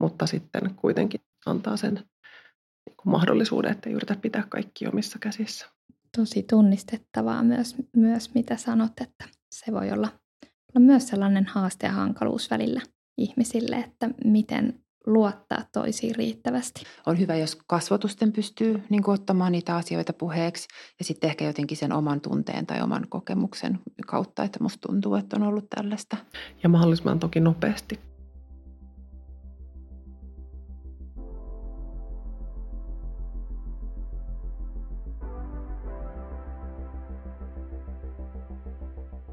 mutta 0.00 0.26
sitten 0.26 0.74
kuitenkin 0.74 1.20
antaa 1.46 1.76
sen 1.76 1.94
niin 1.94 2.96
kuin 2.96 3.12
mahdollisuuden, 3.12 3.72
että 3.72 3.90
ei 3.90 3.96
yritä 3.96 4.16
pitää 4.22 4.44
kaikki 4.48 4.86
omissa 4.86 5.18
käsissä. 5.18 5.66
Tosi 6.16 6.42
tunnistettavaa 6.42 7.42
myös, 7.42 7.76
myös 7.96 8.34
mitä 8.34 8.56
sanot, 8.56 8.92
että 9.00 9.24
se 9.50 9.72
voi 9.72 9.92
olla, 9.92 10.08
olla 10.44 10.86
myös 10.86 11.08
sellainen 11.08 11.46
haaste 11.46 11.86
ja 11.86 11.92
hankaluus 11.92 12.50
välillä 12.50 12.80
ihmisille, 13.18 13.76
että 13.76 14.10
miten 14.24 14.80
luottaa 15.12 15.64
toisiin 15.72 16.14
riittävästi. 16.14 16.82
On 17.06 17.18
hyvä, 17.18 17.36
jos 17.36 17.58
kasvatusten 17.66 18.32
pystyy 18.32 18.82
niin 18.90 19.02
kuin, 19.02 19.14
ottamaan 19.14 19.52
niitä 19.52 19.76
asioita 19.76 20.12
puheeksi 20.12 20.68
ja 20.98 21.04
sitten 21.04 21.30
ehkä 21.30 21.44
jotenkin 21.44 21.76
sen 21.76 21.92
oman 21.92 22.20
tunteen 22.20 22.66
tai 22.66 22.82
oman 22.82 23.06
kokemuksen 23.08 23.78
kautta, 24.06 24.42
että 24.42 24.62
musta 24.62 24.88
tuntuu, 24.88 25.14
että 25.14 25.36
on 25.36 25.42
ollut 25.42 25.70
tällaista. 25.70 26.16
Ja 26.62 26.68
mahdollisimman 26.68 27.18
toki 27.18 27.40
nopeasti. 27.40 28.00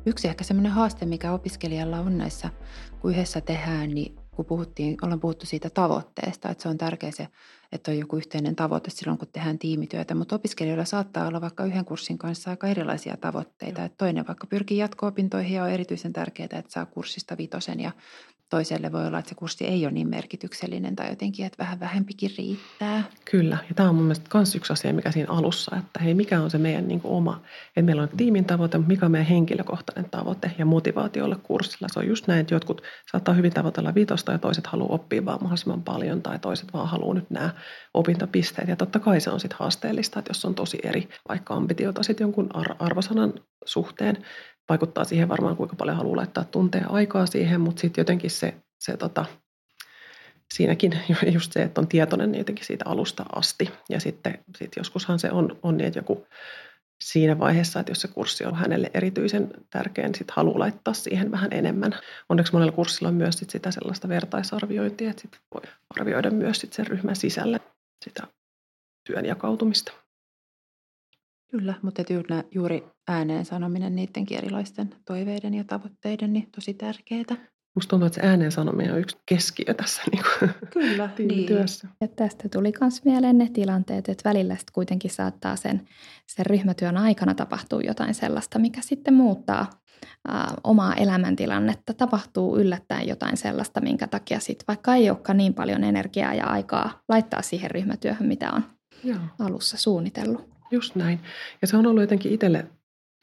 Yksi 0.07 0.27
ehkä 0.27 0.43
semmoinen 0.43 0.71
haaste, 0.71 1.05
mikä 1.05 1.33
opiskelijalla 1.33 1.99
on 1.99 2.17
näissä, 2.17 2.49
kun 2.99 3.11
yhdessä 3.11 3.41
tehdään, 3.41 3.89
niin 3.89 4.15
kun 4.35 4.45
puhuttiin, 4.45 4.97
ollaan 5.01 5.19
puhuttu 5.19 5.45
siitä 5.45 5.69
tavoitteesta, 5.69 6.49
että 6.49 6.61
se 6.61 6.69
on 6.69 6.77
tärkeä 6.77 7.11
se, 7.11 7.27
että 7.71 7.91
on 7.91 7.99
joku 7.99 8.17
yhteinen 8.17 8.55
tavoite 8.55 8.89
silloin, 8.89 9.17
kun 9.17 9.27
tehdään 9.27 9.59
tiimityötä. 9.59 10.15
Mutta 10.15 10.35
opiskelijoilla 10.35 10.85
saattaa 10.85 11.27
olla 11.27 11.41
vaikka 11.41 11.65
yhden 11.65 11.85
kurssin 11.85 12.17
kanssa 12.17 12.49
aika 12.49 12.67
erilaisia 12.67 13.17
tavoitteita. 13.17 13.83
Että 13.83 13.97
toinen 13.97 14.27
vaikka 14.27 14.47
pyrkii 14.47 14.77
jatko-opintoihin 14.77 15.55
ja 15.55 15.63
on 15.63 15.69
erityisen 15.69 16.13
tärkeää, 16.13 16.49
että 16.51 16.71
saa 16.71 16.85
kurssista 16.85 17.37
vitosen 17.37 17.79
ja 17.79 17.91
toiselle 18.55 18.91
voi 18.91 19.07
olla, 19.07 19.19
että 19.19 19.29
se 19.29 19.35
kurssi 19.35 19.67
ei 19.67 19.85
ole 19.85 19.91
niin 19.91 20.09
merkityksellinen 20.09 20.95
tai 20.95 21.09
jotenkin, 21.09 21.45
että 21.45 21.57
vähän 21.63 21.79
vähempikin 21.79 22.31
riittää. 22.37 23.03
Kyllä, 23.31 23.57
ja 23.69 23.75
tämä 23.75 23.89
on 23.89 23.95
mun 23.95 24.03
mielestä 24.03 24.29
myös 24.33 24.55
yksi 24.55 24.73
asia, 24.73 24.93
mikä 24.93 25.11
siinä 25.11 25.33
alussa, 25.33 25.75
että 25.77 25.99
hei, 25.99 26.13
mikä 26.13 26.41
on 26.41 26.51
se 26.51 26.57
meidän 26.57 26.87
niin 26.87 27.01
oma, 27.03 27.41
että 27.67 27.81
meillä 27.81 28.01
on 28.01 28.09
tiimin 28.17 28.45
tavoite, 28.45 28.77
mutta 28.77 28.87
mikä 28.87 29.05
on 29.05 29.11
meidän 29.11 29.27
henkilökohtainen 29.27 30.11
tavoite 30.11 30.51
ja 30.57 30.65
motivaatio 30.65 31.25
olla 31.25 31.35
kurssilla. 31.35 31.87
Se 31.91 31.99
on 31.99 32.07
just 32.07 32.27
näin, 32.27 32.39
että 32.39 32.53
jotkut 32.53 32.81
saattaa 33.11 33.33
hyvin 33.33 33.53
tavoitella 33.53 33.95
vitosta 33.95 34.31
ja 34.31 34.37
toiset 34.37 34.67
haluaa 34.67 34.95
oppia 34.95 35.25
vaan 35.25 35.39
mahdollisimman 35.41 35.83
paljon 35.83 36.21
tai 36.21 36.39
toiset 36.39 36.73
vaan 36.73 36.87
haluaa 36.87 37.13
nyt 37.13 37.29
nämä 37.29 37.49
opintopisteet. 37.93 38.67
Ja 38.67 38.75
totta 38.75 38.99
kai 38.99 39.21
se 39.21 39.29
on 39.29 39.39
sitten 39.39 39.59
haasteellista, 39.59 40.19
että 40.19 40.29
jos 40.29 40.45
on 40.45 40.55
tosi 40.55 40.77
eri 40.83 41.09
vaikka 41.29 41.53
ambitiota 41.53 42.03
sitten 42.03 42.25
jonkun 42.25 42.49
arvosanan 42.79 43.33
suhteen, 43.65 44.17
vaikuttaa 44.69 45.03
siihen 45.03 45.29
varmaan, 45.29 45.57
kuinka 45.57 45.75
paljon 45.75 45.97
haluaa 45.97 46.15
laittaa 46.15 46.43
tunteja 46.43 46.87
aikaa 46.89 47.25
siihen, 47.25 47.61
mutta 47.61 47.79
sitten 47.79 48.01
jotenkin 48.01 48.31
se, 48.31 48.53
se 48.79 48.97
tota, 48.97 49.25
siinäkin 50.53 50.99
just 51.33 51.53
se, 51.53 51.63
että 51.63 51.81
on 51.81 51.87
tietoinen 51.87 52.31
niin 52.31 52.39
jotenkin 52.39 52.65
siitä 52.65 52.85
alusta 52.87 53.25
asti. 53.35 53.69
Ja 53.89 53.99
sitten 53.99 54.43
sit 54.57 54.71
joskushan 54.77 55.19
se 55.19 55.31
on, 55.31 55.59
on 55.63 55.77
niin, 55.77 55.87
että 55.87 55.99
joku 55.99 56.27
siinä 57.03 57.39
vaiheessa, 57.39 57.79
että 57.79 57.91
jos 57.91 58.01
se 58.01 58.07
kurssi 58.07 58.45
on 58.45 58.55
hänelle 58.55 58.91
erityisen 58.93 59.51
tärkeä, 59.69 60.05
niin 60.05 60.15
sitten 60.15 60.35
haluaa 60.35 60.59
laittaa 60.59 60.93
siihen 60.93 61.31
vähän 61.31 61.53
enemmän. 61.53 61.91
Onneksi 62.29 62.53
monella 62.53 62.71
kurssilla 62.71 63.07
on 63.07 63.15
myös 63.15 63.35
sit 63.35 63.49
sitä 63.49 63.71
sellaista 63.71 64.09
vertaisarviointia, 64.09 65.09
että 65.09 65.21
sit 65.21 65.39
voi 65.53 65.71
arvioida 65.99 66.31
myös 66.31 66.59
sit 66.59 66.73
sen 66.73 66.87
ryhmän 66.87 67.15
sisällä 67.15 67.59
sitä 68.03 68.27
työn 69.07 69.25
jakautumista. 69.25 70.04
Kyllä, 71.51 71.73
mutta 71.81 72.01
juuri 72.51 72.83
ääneen 73.07 73.45
sanominen 73.45 73.95
niidenkin 73.95 74.37
erilaisten 74.37 74.95
toiveiden 75.05 75.53
ja 75.53 75.63
tavoitteiden, 75.63 76.33
niin 76.33 76.51
tosi 76.51 76.73
tärkeää. 76.73 77.55
Musta 77.75 77.89
tuntuu, 77.89 78.05
että 78.05 78.21
se 78.21 78.27
ääneen 78.27 78.51
sanominen 78.51 78.93
on 78.93 78.99
yksi 78.99 79.17
keskiö 79.25 79.73
tässä 79.73 80.01
niin 80.11 80.23
kuin 80.39 80.51
Kyllä, 80.73 81.09
niin. 81.19 81.45
työssä. 81.45 81.87
Ja 82.01 82.07
tästä 82.07 82.49
tuli 82.49 82.71
myös 82.81 83.05
mieleen 83.05 83.37
ne 83.37 83.49
tilanteet, 83.53 84.09
että 84.09 84.29
välillä 84.29 84.55
sitten 84.55 84.73
kuitenkin 84.73 85.11
saattaa 85.11 85.55
sen, 85.55 85.87
sen 86.27 86.45
ryhmätyön 86.45 86.97
aikana 86.97 87.33
tapahtua 87.33 87.81
jotain 87.81 88.13
sellaista, 88.13 88.59
mikä 88.59 88.81
sitten 88.81 89.13
muuttaa 89.13 89.69
ää, 90.27 90.53
omaa 90.63 90.93
elämäntilannetta. 90.93 91.93
Tapahtuu 91.93 92.57
yllättäen 92.57 93.07
jotain 93.07 93.37
sellaista, 93.37 93.81
minkä 93.81 94.07
takia 94.07 94.39
sitten 94.39 94.67
vaikka 94.67 94.95
ei 94.95 95.09
olekaan 95.09 95.37
niin 95.37 95.53
paljon 95.53 95.83
energiaa 95.83 96.33
ja 96.33 96.45
aikaa 96.45 97.01
laittaa 97.09 97.41
siihen 97.41 97.71
ryhmätyöhön, 97.71 98.27
mitä 98.27 98.51
on 98.51 98.63
Joo. 99.03 99.19
alussa 99.39 99.77
suunnitellut. 99.77 100.54
Just 100.71 100.95
näin. 100.95 101.19
Ja 101.61 101.67
se 101.67 101.77
on 101.77 101.85
ollut 101.85 102.03
jotenkin 102.03 102.31
itselle 102.31 102.65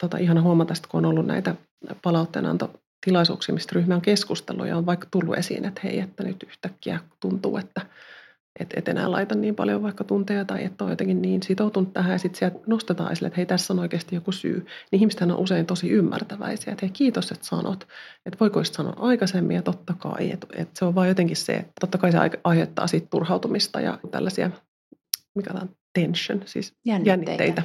tota, 0.00 0.18
ihana 0.18 0.42
huomata, 0.42 0.74
että 0.76 0.88
kun 0.88 1.04
on 1.04 1.10
ollut 1.10 1.26
näitä 1.26 1.54
palautteenantotilaisuuksia, 2.02 3.54
mistä 3.54 3.72
ryhmä 3.74 3.94
on 3.94 4.02
keskustellut 4.02 4.66
ja 4.66 4.76
on 4.76 4.86
vaikka 4.86 5.08
tullut 5.10 5.38
esiin, 5.38 5.64
että 5.64 5.80
hei, 5.84 6.00
että 6.00 6.24
nyt 6.24 6.42
yhtäkkiä 6.48 7.00
tuntuu, 7.20 7.56
että 7.56 7.86
et, 8.60 8.74
et 8.76 8.88
enää 8.88 9.10
laita 9.10 9.34
niin 9.34 9.54
paljon 9.54 9.82
vaikka 9.82 10.04
tunteja 10.04 10.44
tai 10.44 10.64
että 10.64 10.84
on 10.84 10.90
jotenkin 10.90 11.22
niin 11.22 11.42
sitoutunut 11.42 11.92
tähän 11.92 12.12
ja 12.12 12.18
sitten 12.18 12.38
sieltä 12.38 12.58
nostetaan 12.66 13.12
esille, 13.12 13.26
että 13.26 13.36
hei 13.36 13.46
tässä 13.46 13.72
on 13.72 13.78
oikeasti 13.78 14.14
joku 14.14 14.32
syy. 14.32 14.66
Niin 14.92 15.00
ihmiset 15.00 15.22
on 15.22 15.36
usein 15.36 15.66
tosi 15.66 15.90
ymmärtäväisiä, 15.90 16.72
että 16.72 16.86
hei 16.86 16.90
kiitos, 16.92 17.32
että 17.32 17.46
sanot, 17.46 17.88
että 18.26 18.40
voiko 18.40 18.64
sanoa 18.64 18.94
aikaisemmin 18.96 19.54
ja 19.54 19.62
totta 19.62 19.94
kai, 19.98 20.30
että, 20.30 20.46
että 20.52 20.78
se 20.78 20.84
on 20.84 20.94
vaan 20.94 21.08
jotenkin 21.08 21.36
se, 21.36 21.64
totta 21.80 21.98
kai 21.98 22.12
se 22.12 22.18
aiheuttaa 22.44 22.86
sitten 22.86 23.10
turhautumista 23.10 23.80
ja 23.80 23.98
tällaisia, 24.10 24.50
mikä 25.34 25.50
on 25.54 25.68
tension, 25.94 26.42
siis 26.44 26.74
jännitteitä, 26.84 27.10
jännitteitä 27.10 27.62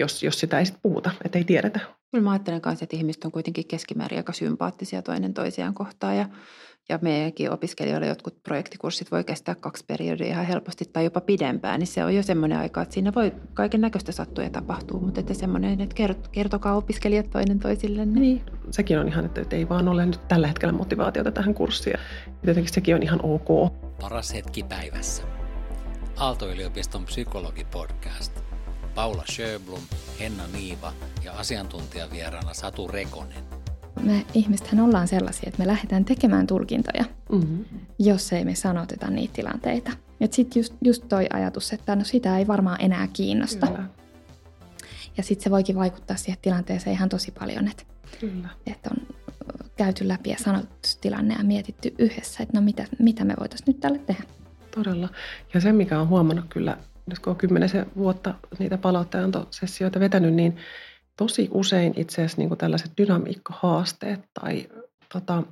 jos, 0.00 0.22
jos 0.22 0.40
sitä 0.40 0.58
ei 0.58 0.66
sitten 0.66 0.82
puhuta, 0.82 1.10
että 1.24 1.38
ei 1.38 1.44
tiedetä. 1.44 1.80
Kyllä 2.10 2.24
mä 2.24 2.30
ajattelen 2.30 2.60
kanssa, 2.60 2.84
että 2.84 2.96
ihmiset 2.96 3.24
on 3.24 3.32
kuitenkin 3.32 3.66
keskimäärin 3.66 4.18
aika 4.18 4.32
sympaattisia 4.32 5.02
toinen 5.02 5.34
toisiaan 5.34 5.74
kohtaan 5.74 6.16
ja, 6.16 6.28
ja 6.88 6.98
meidänkin 7.02 7.50
opiskelijoilla 7.50 8.06
jotkut 8.06 8.42
projektikurssit 8.42 9.10
voi 9.10 9.24
kestää 9.24 9.54
kaksi 9.54 9.84
periodia 9.88 10.26
ihan 10.26 10.46
helposti 10.46 10.84
tai 10.92 11.04
jopa 11.04 11.20
pidempään, 11.20 11.80
niin 11.80 11.86
se 11.86 12.04
on 12.04 12.14
jo 12.14 12.22
semmoinen 12.22 12.58
aika, 12.58 12.82
että 12.82 12.94
siinä 12.94 13.12
voi 13.14 13.32
kaiken 13.54 13.80
näköistä 13.80 14.12
sattua 14.12 14.44
ja 14.44 14.50
tapahtuu, 14.50 15.00
mutta 15.00 15.20
että 15.20 15.34
semmoinen, 15.34 15.80
että 15.80 16.14
kertokaa 16.32 16.76
opiskelijat 16.76 17.30
toinen 17.30 17.58
toisille. 17.58 18.06
Niin, 18.06 18.42
sekin 18.70 18.98
on 18.98 19.08
ihan, 19.08 19.24
että 19.24 19.56
ei 19.56 19.68
vaan 19.68 19.88
ole 19.88 20.06
nyt 20.06 20.28
tällä 20.28 20.46
hetkellä 20.46 20.72
motivaatiota 20.72 21.32
tähän 21.32 21.54
kurssiin. 21.54 21.98
Jotenkin 22.42 22.74
sekin 22.74 22.94
on 22.94 23.02
ihan 23.02 23.20
ok. 23.22 23.72
Paras 24.00 24.34
hetki 24.34 24.62
päivässä. 24.62 25.39
Aalto-yliopiston 26.20 27.04
psykologipodcast. 27.04 28.32
Paula 28.94 29.24
Sjöblom, 29.30 29.80
Henna 30.20 30.46
Niiva 30.52 30.92
ja 31.24 31.32
asiantuntijavieraana 31.32 32.54
Satu 32.54 32.88
Rekonen. 32.88 33.44
Me 34.02 34.26
ihmistähän 34.34 34.80
ollaan 34.80 35.08
sellaisia, 35.08 35.48
että 35.48 35.58
me 35.58 35.66
lähdetään 35.66 36.04
tekemään 36.04 36.46
tulkintoja, 36.46 37.04
mm-hmm. 37.32 37.64
jos 37.98 38.32
ei 38.32 38.44
me 38.44 38.54
sanoteta 38.54 39.10
niitä 39.10 39.34
tilanteita. 39.34 39.90
Sitten 40.30 40.60
just, 40.60 40.74
just 40.84 41.04
toi 41.08 41.26
ajatus, 41.32 41.72
että 41.72 41.96
no 41.96 42.04
sitä 42.04 42.38
ei 42.38 42.46
varmaan 42.46 42.80
enää 42.80 43.08
kiinnosta. 43.12 43.66
Kyllä. 43.66 43.84
Ja 45.16 45.22
sitten 45.22 45.44
se 45.44 45.50
voikin 45.50 45.76
vaikuttaa 45.76 46.16
siihen 46.16 46.38
tilanteeseen 46.42 46.94
ihan 46.94 47.08
tosi 47.08 47.30
paljon, 47.30 47.68
että, 47.68 47.82
Kyllä. 48.20 48.48
että 48.66 48.90
on 48.90 49.06
käyty 49.76 50.08
läpi 50.08 50.30
ja 50.30 50.36
sanottu 50.44 50.88
tilanne 51.00 51.34
ja 51.34 51.44
mietitty 51.44 51.94
yhdessä, 51.98 52.42
että 52.42 52.58
no 52.58 52.64
mitä, 52.64 52.86
mitä 52.98 53.24
me 53.24 53.34
voitaisiin 53.40 53.66
nyt 53.66 53.80
tälle 53.80 53.98
tehdä. 53.98 54.24
Todella. 54.74 55.08
Ja 55.54 55.60
se, 55.60 55.72
mikä 55.72 56.00
on 56.00 56.08
huomannut 56.08 56.44
kyllä, 56.48 56.76
nyt 57.06 57.18
kun 57.18 57.30
on 57.30 57.36
kymmenisen 57.36 57.86
vuotta 57.96 58.34
niitä 58.58 58.78
palautteenantosessioita 58.78 60.00
vetänyt, 60.00 60.34
niin 60.34 60.56
tosi 61.16 61.48
usein 61.52 61.94
itse 61.96 62.14
asiassa 62.14 62.38
niin 62.38 62.58
tällaiset 62.58 62.92
dynamiikkahaasteet 62.98 64.20
tai 64.40 64.66
tota, 65.12 65.42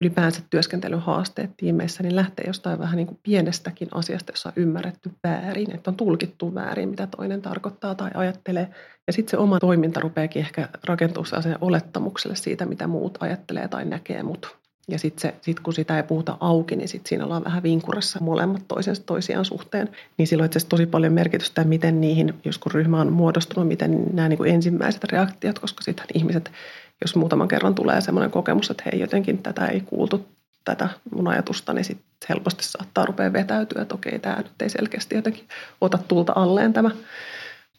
ylipäänsä 0.00 0.42
työskentelyhaasteet 0.50 1.50
tiimeissä, 1.56 2.02
niin 2.02 2.16
lähtee 2.16 2.46
jostain 2.46 2.78
vähän 2.78 2.96
niin 2.96 3.06
kuin 3.06 3.20
pienestäkin 3.22 3.88
asiasta, 3.94 4.32
jossa 4.32 4.48
on 4.48 4.52
ymmärretty 4.56 5.10
väärin, 5.24 5.74
että 5.74 5.90
on 5.90 5.96
tulkittu 5.96 6.54
väärin, 6.54 6.88
mitä 6.88 7.06
toinen 7.06 7.42
tarkoittaa 7.42 7.94
tai 7.94 8.10
ajattelee. 8.14 8.68
Ja 9.06 9.12
sitten 9.12 9.30
se 9.30 9.36
oma 9.36 9.60
toiminta 9.60 10.00
rupeakin 10.00 10.42
ehkä 10.42 10.68
rakentua 10.84 11.24
olettamukselle 11.60 12.36
siitä, 12.36 12.66
mitä 12.66 12.86
muut 12.86 13.18
ajattelee 13.20 13.68
tai 13.68 13.84
näkee 13.84 14.22
mut. 14.22 14.63
Ja 14.88 14.98
sitten 14.98 15.32
sit 15.40 15.60
kun 15.60 15.74
sitä 15.74 15.96
ei 15.96 16.02
puhuta 16.02 16.36
auki, 16.40 16.76
niin 16.76 16.88
sitten 16.88 17.08
siinä 17.08 17.24
ollaan 17.24 17.44
vähän 17.44 17.62
vinkurassa 17.62 18.18
molemmat 18.20 18.62
toisensa 18.68 19.02
toisiaan 19.06 19.44
suhteen. 19.44 19.88
Niin 20.18 20.26
silloin 20.26 20.46
itse 20.46 20.66
tosi 20.68 20.86
paljon 20.86 21.12
merkitystä, 21.12 21.64
miten 21.64 22.00
niihin, 22.00 22.34
jos 22.44 22.58
kun 22.58 22.72
ryhmä 22.72 23.00
on 23.00 23.12
muodostunut, 23.12 23.68
miten 23.68 24.04
nämä 24.12 24.28
niin 24.28 24.36
kuin 24.36 24.54
ensimmäiset 24.54 25.04
reaktiot, 25.04 25.58
koska 25.58 25.82
sitten 25.82 26.06
ihmiset, 26.14 26.52
jos 27.00 27.16
muutaman 27.16 27.48
kerran 27.48 27.74
tulee 27.74 28.00
sellainen 28.00 28.30
kokemus, 28.30 28.70
että 28.70 28.82
hei 28.92 29.00
jotenkin 29.00 29.38
tätä 29.38 29.66
ei 29.66 29.80
kuultu, 29.80 30.26
tätä 30.64 30.88
mun 31.14 31.28
ajatusta, 31.28 31.72
niin 31.72 31.84
sitten 31.84 32.06
helposti 32.28 32.64
saattaa 32.64 33.06
rupea 33.06 33.32
vetäytyä, 33.32 33.82
että 33.82 33.94
okei, 33.94 34.18
tämä 34.18 34.36
nyt 34.36 34.62
ei 34.62 34.68
selkeästi 34.68 35.14
jotenkin 35.14 35.44
ota 35.80 35.98
tulta 35.98 36.32
alleen 36.36 36.72
tämä 36.72 36.90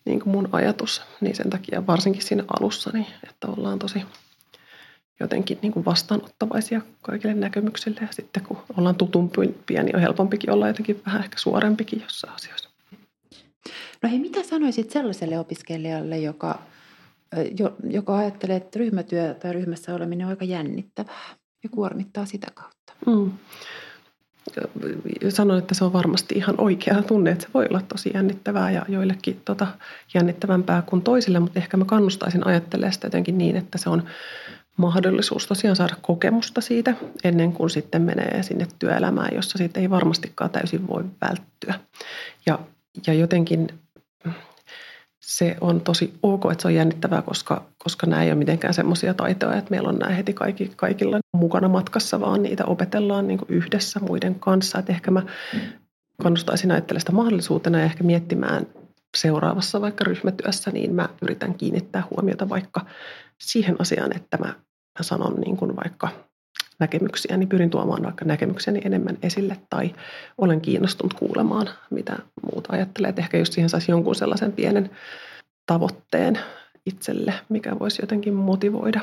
niin 0.05 0.19
kuin 0.19 0.31
mun 0.35 0.49
ajatus. 0.51 1.01
Niin 1.21 1.35
sen 1.35 1.49
takia 1.49 1.87
varsinkin 1.87 2.21
siinä 2.21 2.43
alussa, 2.59 2.89
niin 2.93 3.07
että 3.23 3.47
ollaan 3.47 3.79
tosi 3.79 4.01
jotenkin 5.19 5.59
niin 5.61 5.71
kuin 5.71 5.85
vastaanottavaisia 5.85 6.81
kaikille 7.01 7.33
näkemyksille. 7.33 7.99
Ja 8.01 8.07
sitten 8.11 8.43
kun 8.43 8.57
ollaan 8.77 8.95
tutumpia, 8.95 9.83
niin 9.83 9.95
on 9.95 10.01
helpompikin 10.01 10.51
olla 10.51 10.67
jotenkin 10.67 11.01
vähän 11.05 11.23
ehkä 11.23 11.37
suorempikin 11.39 12.01
jossain 12.01 12.33
asioissa. 12.33 12.69
No 14.03 14.09
hei, 14.09 14.19
mitä 14.19 14.43
sanoisit 14.43 14.91
sellaiselle 14.91 15.39
opiskelijalle, 15.39 16.17
joka 16.17 16.59
joka 17.89 18.17
ajattelee, 18.17 18.55
että 18.55 18.79
ryhmätyö 18.79 19.33
tai 19.33 19.53
ryhmässä 19.53 19.95
oleminen 19.95 20.27
on 20.27 20.29
aika 20.29 20.45
jännittävää 20.45 21.35
ja 21.63 21.69
kuormittaa 21.69 22.25
sitä 22.25 22.47
kautta. 22.53 22.93
Mm. 23.05 23.31
Sanon, 25.29 25.57
että 25.57 25.75
se 25.75 25.83
on 25.83 25.93
varmasti 25.93 26.35
ihan 26.35 26.55
oikea 26.57 27.03
tunne, 27.03 27.31
että 27.31 27.43
se 27.43 27.49
voi 27.53 27.65
olla 27.69 27.81
tosi 27.81 28.11
jännittävää 28.13 28.71
ja 28.71 28.85
joillekin 28.87 29.41
tota, 29.45 29.67
jännittävämpää 30.13 30.81
kuin 30.81 31.01
toisille, 31.01 31.39
mutta 31.39 31.59
ehkä 31.59 31.77
mä 31.77 31.85
kannustaisin 31.85 32.47
ajattelemaan 32.47 32.93
sitä 32.93 33.07
jotenkin 33.07 33.37
niin, 33.37 33.55
että 33.55 33.77
se 33.77 33.89
on 33.89 34.03
mahdollisuus 34.77 35.47
tosiaan 35.47 35.75
saada 35.75 35.95
kokemusta 36.01 36.61
siitä 36.61 36.93
ennen 37.23 37.53
kuin 37.53 37.69
sitten 37.69 38.01
menee 38.01 38.43
sinne 38.43 38.67
työelämään, 38.79 39.35
jossa 39.35 39.57
siitä 39.57 39.79
ei 39.79 39.89
varmastikaan 39.89 40.49
täysin 40.49 40.87
voi 40.87 41.03
välttyä. 41.21 41.73
Ja, 42.45 42.59
ja 43.07 43.13
jotenkin 43.13 43.67
se 45.25 45.57
on 45.61 45.81
tosi 45.81 46.13
ok, 46.23 46.51
että 46.51 46.61
se 46.61 46.67
on 46.67 46.75
jännittävää, 46.75 47.21
koska, 47.21 47.65
koska 47.77 48.07
nämä 48.07 48.23
ei 48.23 48.29
ole 48.29 48.35
mitenkään 48.35 48.73
semmoisia 48.73 49.13
taitoja, 49.13 49.57
että 49.57 49.71
meillä 49.71 49.89
on 49.89 49.99
nämä 49.99 50.15
heti 50.15 50.33
kaikki, 50.33 50.71
kaikilla 50.75 51.19
mukana 51.33 51.67
matkassa, 51.67 52.19
vaan 52.19 52.43
niitä 52.43 52.65
opetellaan 52.65 53.27
niin 53.27 53.39
yhdessä 53.47 53.99
muiden 53.99 54.35
kanssa. 54.35 54.79
Että 54.79 54.93
ehkä 54.93 55.11
mä 55.11 55.23
kannustaisin 56.23 56.71
ajattelemaan 56.71 57.01
sitä 57.01 57.11
mahdollisuutena 57.11 57.79
ja 57.79 57.85
ehkä 57.85 58.03
miettimään 58.03 58.67
seuraavassa 59.15 59.81
vaikka 59.81 60.03
ryhmätyössä, 60.03 60.71
niin 60.71 60.93
mä 60.95 61.09
yritän 61.21 61.53
kiinnittää 61.53 62.03
huomiota 62.11 62.49
vaikka 62.49 62.85
siihen 63.39 63.75
asiaan, 63.79 64.15
että 64.15 64.37
mä, 64.37 64.47
mä 64.99 65.03
sanon 65.03 65.33
niin 65.33 65.57
kuin 65.57 65.75
vaikka 65.75 66.09
näkemyksiä, 66.79 67.37
niin 67.37 67.49
pyrin 67.49 67.69
tuomaan 67.69 68.03
vaikka 68.03 68.25
näkemykseni 68.25 68.81
enemmän 68.85 69.17
esille 69.23 69.57
tai 69.69 69.95
olen 70.37 70.61
kiinnostunut 70.61 71.13
kuulemaan, 71.13 71.69
mitä 71.89 72.17
muut 72.51 72.67
ajattelee. 72.69 73.09
Että 73.09 73.21
ehkä 73.21 73.37
just 73.37 73.53
siihen 73.53 73.69
saisi 73.69 73.91
jonkun 73.91 74.15
sellaisen 74.15 74.51
pienen 74.51 74.89
tavoitteen 75.65 76.39
itselle, 76.85 77.33
mikä 77.49 77.79
voisi 77.79 78.01
jotenkin 78.01 78.33
motivoida. 78.33 79.01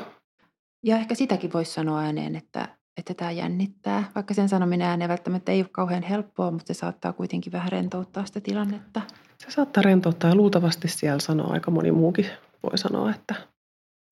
Ja 0.85 0.97
ehkä 0.97 1.15
sitäkin 1.15 1.53
voisi 1.53 1.73
sanoa 1.73 2.01
ääneen, 2.01 2.37
että, 2.37 2.69
että 2.97 3.15
tämä 3.15 3.31
jännittää. 3.31 4.11
Vaikka 4.15 4.35
sen 4.35 4.49
sanominen 4.49 4.89
ääneen 4.89 5.09
välttämättä 5.09 5.53
ei 5.53 5.61
ole 5.61 5.69
kauhean 5.73 6.03
helppoa, 6.03 6.51
mutta 6.51 6.75
se 6.75 6.79
saattaa 6.79 7.13
kuitenkin 7.13 7.53
vähän 7.53 7.73
rentouttaa 7.73 8.27
sitä 8.27 8.41
tilannetta. 8.41 9.03
Se 9.43 9.51
saattaa 9.51 9.83
rentouttaa 9.83 10.31
ja 10.31 10.37
luultavasti 10.37 10.89
siellä 10.89 11.21
sanoo 11.21 11.53
aika 11.53 11.71
moni 11.71 11.93
muukin 11.93 12.27
voi 12.63 12.79
sanoa, 12.79 13.11
että 13.11 13.35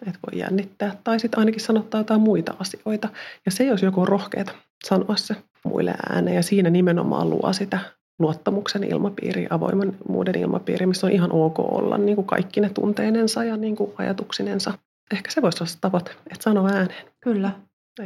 että 0.06 0.18
voi 0.26 0.40
jännittää. 0.40 0.96
Tai 1.04 1.20
sitten 1.20 1.38
ainakin 1.38 1.60
sanottaa 1.60 2.00
jotain 2.00 2.20
muita 2.20 2.54
asioita. 2.58 3.08
Ja 3.46 3.52
se, 3.52 3.64
jos 3.64 3.82
joku 3.82 4.00
on 4.00 4.08
rohkeata 4.08 4.52
sanoa 4.84 5.16
se 5.16 5.36
muille 5.64 5.94
ääneen. 6.10 6.36
Ja 6.36 6.42
siinä 6.42 6.70
nimenomaan 6.70 7.30
luo 7.30 7.52
sitä 7.52 7.78
luottamuksen 8.18 8.84
ilmapiiri, 8.84 9.46
avoimuuden 9.50 10.38
ilmapiiri, 10.38 10.86
missä 10.86 11.06
on 11.06 11.12
ihan 11.12 11.32
ok 11.32 11.58
olla 11.58 11.98
niin 11.98 12.16
kuin 12.16 12.26
kaikki 12.26 12.60
ne 12.60 12.70
tunteinensa 12.70 13.44
ja 13.44 13.56
niin 13.56 13.76
kuin 13.76 13.92
ajatuksinensa. 13.98 14.72
Ehkä 15.12 15.30
se 15.30 15.42
voisi 15.42 15.62
olla 15.62 15.70
se 15.70 15.78
tavoite, 15.80 16.10
että 16.10 16.42
sanoa 16.44 16.68
ääneen. 16.68 17.04
Kyllä, 17.20 17.50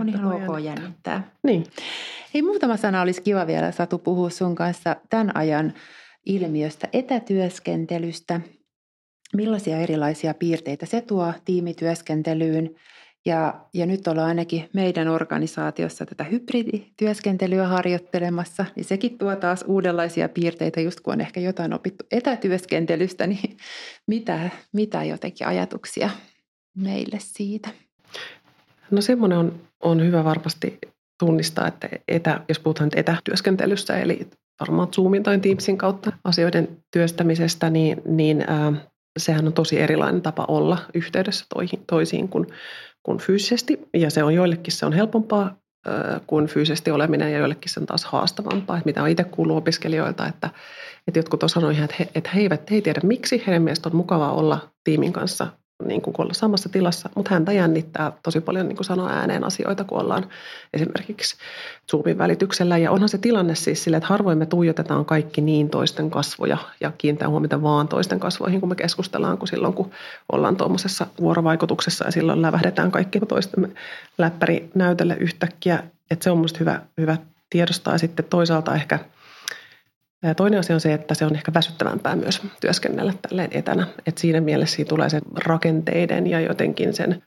on 0.00 0.08
ihan 0.08 0.26
ok 0.26 0.40
jännittää. 0.40 0.60
jännittää. 0.60 1.22
Niin. 1.42 1.66
Hei, 2.34 2.42
muutama 2.42 2.76
sana 2.76 3.02
olisi 3.02 3.22
kiva 3.22 3.46
vielä 3.46 3.72
Satu 3.72 3.98
puhua 3.98 4.30
sun 4.30 4.54
kanssa 4.54 4.96
tämän 5.10 5.36
ajan 5.36 5.74
ilmiöstä 6.26 6.88
etätyöskentelystä 6.92 8.40
millaisia 9.34 9.78
erilaisia 9.78 10.34
piirteitä 10.34 10.86
se 10.86 11.00
tuo 11.00 11.32
tiimityöskentelyyn. 11.44 12.74
Ja, 13.26 13.54
ja 13.74 13.86
nyt 13.86 14.08
ollaan 14.08 14.28
ainakin 14.28 14.68
meidän 14.72 15.08
organisaatiossa 15.08 16.06
tätä 16.06 16.24
hybridityöskentelyä 16.24 17.66
harjoittelemassa, 17.66 18.64
niin 18.76 18.84
sekin 18.84 19.18
tuo 19.18 19.36
taas 19.36 19.64
uudenlaisia 19.68 20.28
piirteitä, 20.28 20.80
just 20.80 21.00
kun 21.00 21.12
on 21.12 21.20
ehkä 21.20 21.40
jotain 21.40 21.74
opittu 21.74 22.04
etätyöskentelystä, 22.10 23.26
niin 23.26 23.56
mitä, 24.06 24.50
mitä 24.72 25.04
jotenkin 25.04 25.46
ajatuksia 25.46 26.10
meille 26.76 27.16
siitä? 27.18 27.68
No 28.90 29.00
semmoinen 29.00 29.38
on, 29.38 29.60
on 29.80 30.04
hyvä 30.06 30.24
varmasti 30.24 30.78
tunnistaa, 31.18 31.68
että 31.68 31.88
etä, 32.08 32.40
jos 32.48 32.58
puhutaan 32.58 32.86
nyt 32.86 32.98
etätyöskentelystä, 32.98 33.98
eli 33.98 34.28
varmaan 34.60 34.88
Zoomin 34.88 35.22
tai 35.22 35.38
Teamsin 35.38 35.78
kautta 35.78 36.12
asioiden 36.24 36.68
työstämisestä, 36.90 37.70
niin, 37.70 38.02
niin 38.04 38.44
ää, 38.46 38.72
sehän 39.18 39.46
on 39.46 39.52
tosi 39.52 39.80
erilainen 39.80 40.22
tapa 40.22 40.44
olla 40.48 40.78
yhteydessä 40.94 41.46
toisiin 41.86 42.28
kuin, 42.28 42.46
kuin 43.02 43.18
fyysisesti. 43.18 43.88
Ja 43.94 44.10
se 44.10 44.22
on 44.22 44.34
joillekin 44.34 44.72
se 44.72 44.86
on 44.86 44.92
helpompaa 44.92 45.56
kuin 46.26 46.46
fyysisesti 46.46 46.90
oleminen 46.90 47.32
ja 47.32 47.38
joillekin 47.38 47.72
se 47.72 47.80
on 47.80 47.86
taas 47.86 48.04
haastavampaa. 48.04 48.76
Että 48.76 48.86
mitä 48.86 49.02
on 49.02 49.08
itse 49.08 49.24
kuullut 49.24 49.56
opiskelijoilta, 49.56 50.26
että, 50.26 50.50
että 51.06 51.18
jotkut 51.18 51.42
on 51.42 51.48
sanonut 51.48 51.78
että 51.78 51.96
he, 51.98 52.08
että 52.14 52.30
he 52.34 52.40
eivät 52.40 52.70
he 52.70 52.74
ei 52.74 52.82
tiedä 52.82 53.00
miksi. 53.02 53.42
Heidän 53.46 53.62
mielestä 53.62 53.88
on 53.88 53.96
mukavaa 53.96 54.32
olla 54.32 54.58
tiimin 54.84 55.12
kanssa 55.12 55.46
niin 55.88 56.02
kuin 56.02 56.14
olla 56.18 56.34
samassa 56.34 56.68
tilassa, 56.68 57.08
mutta 57.14 57.34
häntä 57.34 57.52
jännittää 57.52 58.12
tosi 58.22 58.40
paljon 58.40 58.68
niin 58.68 58.76
kuin 58.76 58.84
sanoa 58.84 59.10
ääneen 59.10 59.44
asioita, 59.44 59.84
kun 59.84 60.00
ollaan 60.00 60.26
esimerkiksi 60.72 61.36
Zoomin 61.90 62.18
välityksellä. 62.18 62.78
Ja 62.78 62.90
onhan 62.90 63.08
se 63.08 63.18
tilanne 63.18 63.54
siis 63.54 63.84
sille, 63.84 63.96
että 63.96 64.06
harvoin 64.06 64.38
me 64.38 64.46
tuijotetaan 64.46 65.04
kaikki 65.04 65.40
niin 65.40 65.70
toisten 65.70 66.10
kasvoja 66.10 66.58
ja 66.80 66.92
kiinnitetään 66.98 67.30
huomiota 67.30 67.62
vaan 67.62 67.88
toisten 67.88 68.20
kasvoihin, 68.20 68.60
kun 68.60 68.68
me 68.68 68.74
keskustellaan, 68.74 69.38
kun 69.38 69.48
silloin 69.48 69.74
kun 69.74 69.90
ollaan 70.32 70.56
tuommoisessa 70.56 71.06
vuorovaikutuksessa 71.20 72.04
ja 72.04 72.12
silloin 72.12 72.42
lävähdetään 72.42 72.90
kaikki 72.90 73.20
toistemme 73.20 73.68
läppäri 74.18 74.70
näytelle 74.74 75.16
yhtäkkiä. 75.20 75.82
Että 76.10 76.24
se 76.24 76.30
on 76.30 76.38
minusta 76.38 76.58
hyvä, 76.58 76.80
hyvä 77.00 77.16
tiedostaa 77.50 77.98
sitten 77.98 78.24
toisaalta 78.24 78.74
ehkä– 78.74 78.98
Toinen 80.36 80.60
asia 80.60 80.76
on 80.76 80.80
se, 80.80 80.94
että 80.94 81.14
se 81.14 81.26
on 81.26 81.34
ehkä 81.34 81.54
väsyttävämpää 81.54 82.16
myös 82.16 82.42
työskennellä 82.60 83.12
tälleen 83.28 83.50
etänä. 83.52 83.86
Et 84.06 84.18
siinä 84.18 84.40
mielessä 84.40 84.76
siinä 84.76 84.88
tulee 84.88 85.08
sen 85.08 85.22
rakenteiden 85.36 86.26
ja 86.26 86.40
jotenkin 86.40 86.94
sen 86.94 87.22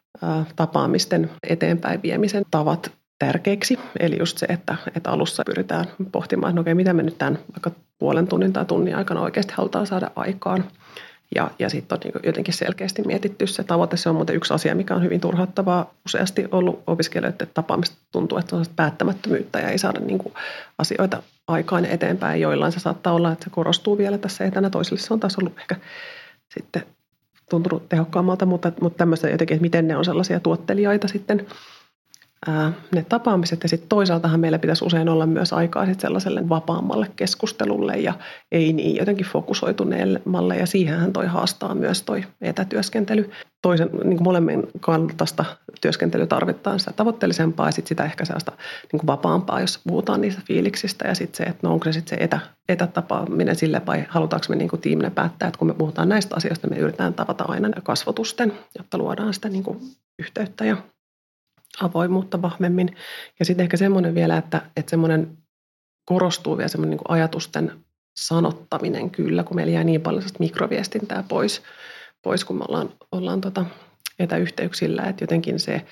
tapaamisten 0.55 1.29
eteenpäin 1.49 2.01
viemisen 2.01 2.43
tavat 2.51 2.91
tärkeiksi. 3.19 3.79
Eli 3.99 4.19
just 4.19 4.38
se, 4.38 4.45
että, 4.45 4.75
että 4.95 5.12
alussa 5.12 5.43
pyritään 5.45 5.86
pohtimaan, 6.12 6.49
että 6.49 6.55
no 6.55 6.62
okei, 6.62 6.75
mitä 6.75 6.93
me 6.93 7.03
nyt 7.03 7.17
tämän 7.17 7.39
vaikka 7.53 7.71
puolen 7.99 8.27
tunnin 8.27 8.53
tai 8.53 8.65
tunnin 8.65 8.95
aikana 8.95 9.21
oikeasti 9.21 9.53
halutaan 9.57 9.88
saada 9.88 10.12
aikaan. 10.15 10.63
Ja, 11.36 11.52
ja 11.60 11.70
sitten 11.70 11.96
on 11.96 12.00
niin 12.04 12.26
jotenkin 12.26 12.54
selkeästi 12.54 13.02
mietitty 13.02 13.48
se 13.48 13.63
tavoite. 13.63 13.98
Se 13.98 14.10
on 14.10 14.16
muuten 14.16 14.36
yksi 14.36 14.54
asia, 14.54 14.76
mikä 14.76 14.96
on 14.96 15.04
hyvin 15.04 15.22
turhauttavaa 15.22 15.94
useasti 16.06 16.46
ollut 16.52 16.84
opiskelijoiden 16.88 17.48
tapaamista. 17.54 17.98
Tuntuu, 18.12 18.38
että 18.38 18.56
on 18.56 18.66
päättämättömyyttä 18.76 19.60
ja 19.60 19.70
ei 19.70 19.78
saada 19.78 20.00
niin 20.00 20.18
kuin 20.18 20.34
asioita 20.78 21.24
aikaan 21.48 21.86
eteenpäin. 21.86 22.42
Joillain 22.42 22.72
se 22.72 22.80
saattaa 22.80 23.13
olla, 23.13 23.32
että 23.32 23.44
se 23.44 23.50
korostuu 23.50 23.98
vielä 23.98 24.18
tässä 24.18 24.46
etänä. 24.46 24.70
Toisille 24.70 25.00
se 25.00 25.13
on 25.13 25.20
taas 25.20 25.38
ollut 25.38 25.60
ehkä 25.60 25.76
sitten 26.54 26.84
tuntunut 27.50 27.90
tehokkaammalta, 27.90 28.46
mutta, 28.46 28.72
mutta 28.82 28.98
tämmöistä 28.98 29.30
jotenkin, 29.30 29.56
että 29.56 29.62
miten 29.62 29.88
ne 29.88 29.98
on 29.98 30.06
sellaisia 30.06 30.40
tuottelijaita 30.40 31.08
sitten– 31.08 31.46
ne 32.91 33.05
tapaamiset. 33.10 33.63
Ja 33.63 33.69
sitten 33.69 33.89
toisaaltahan 33.89 34.39
meillä 34.39 34.60
pitäisi 34.60 34.86
usein 34.86 35.10
olla 35.10 35.25
myös 35.25 35.53
aikaa 35.53 35.86
sit 35.86 35.99
sellaiselle 35.99 36.49
vapaammalle 36.49 37.07
keskustelulle 37.15 37.93
ja 37.93 38.13
ei 38.51 38.73
niin 38.73 38.95
jotenkin 38.95 39.25
fokusoituneemmalle. 39.25 40.57
Ja 40.57 40.65
siihenhän 40.65 41.13
toi 41.13 41.25
haastaa 41.25 41.75
myös 41.75 42.01
toi 42.01 42.23
etätyöskentely. 42.41 43.31
Toisen, 43.62 43.89
niin 44.03 44.23
molemmin 44.23 44.67
kaltaista 44.79 45.45
työskentelyä 45.81 46.25
tarvitaan 46.25 46.79
sitä 46.79 46.93
tavoitteellisempaa 46.93 47.67
ja 47.67 47.71
sitten 47.71 47.89
sitä 47.89 48.05
ehkä 48.05 48.25
sellaista 48.25 48.51
niin 48.91 49.07
vapaampaa, 49.07 49.62
jos 49.62 49.79
puhutaan 49.88 50.21
niistä 50.21 50.41
fiiliksistä. 50.45 51.07
Ja 51.07 51.15
sitten 51.15 51.38
se, 51.38 51.43
että 51.43 51.67
no 51.67 51.73
onko 51.73 51.83
se 51.83 51.91
sitten 51.91 52.17
se 52.17 52.23
etä, 52.23 52.39
etätapaaminen 52.69 53.55
sille 53.55 53.81
vai 53.86 54.05
halutaanko 54.10 54.45
me 54.49 54.55
niin 54.55 54.69
tiiminä 54.81 55.12
päättää, 55.12 55.47
että 55.47 55.60
kun 55.60 55.67
me 55.67 55.73
puhutaan 55.73 56.10
näistä 56.10 56.36
asioista, 56.36 56.67
me 56.67 56.75
yritetään 56.75 57.13
tavata 57.13 57.45
aina 57.47 57.69
kasvotusten, 57.83 58.53
jotta 58.77 58.97
luodaan 58.97 59.33
sitä 59.33 59.49
niin 59.49 59.63
yhteyttä 60.19 60.65
ja 60.65 60.77
avoimuutta 61.82 62.42
vahvemmin. 62.42 62.96
Ja 63.40 63.46
sitten 63.46 63.63
ehkä 63.63 63.78
semmoinen 63.78 64.16
vielä, 64.16 64.38
että, 64.38 64.62
että 64.78 64.90
semmoinen 64.90 65.38
korostuu 66.06 66.58
vielä 66.58 66.68
semmoinen 66.68 66.98
niin 66.98 67.18
ajatusten 67.18 67.72
sanottaminen 68.20 69.10
kyllä, 69.10 69.44
kun 69.44 69.56
meillä 69.56 69.74
jää 69.74 69.84
niin 69.84 70.02
paljon 70.02 70.24
mikroviestintää 70.40 71.24
pois, 71.28 71.62
pois 72.24 72.46
kun 72.46 72.58
me 72.58 72.63
ollaan, 72.68 72.90
ollaan 73.12 73.42
tota 73.42 73.66
etäyhteyksillä, 74.20 75.04
että 75.04 75.24
jotenkin 75.24 75.60
se, 75.60 75.86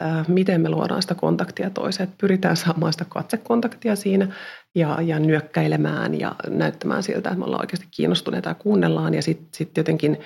ää, 0.00 0.24
miten 0.28 0.60
me 0.60 0.68
luodaan 0.68 1.02
sitä 1.02 1.14
kontaktia 1.14 1.70
toiseen, 1.70 2.04
että 2.04 2.20
pyritään 2.20 2.56
saamaan 2.56 2.92
sitä 2.92 3.04
katsekontaktia 3.08 3.96
siinä 3.96 4.28
ja, 4.74 4.98
ja 5.02 5.18
nyökkäilemään 5.18 6.20
ja 6.20 6.34
näyttämään 6.48 7.02
siltä, 7.02 7.28
että 7.28 7.38
me 7.38 7.44
ollaan 7.44 7.62
oikeasti 7.62 7.86
kiinnostuneita 7.90 8.48
ja 8.48 8.54
kuunnellaan 8.54 9.14
ja 9.14 9.22
sitten 9.22 9.48
sit 9.52 9.76
jotenkin 9.76 10.18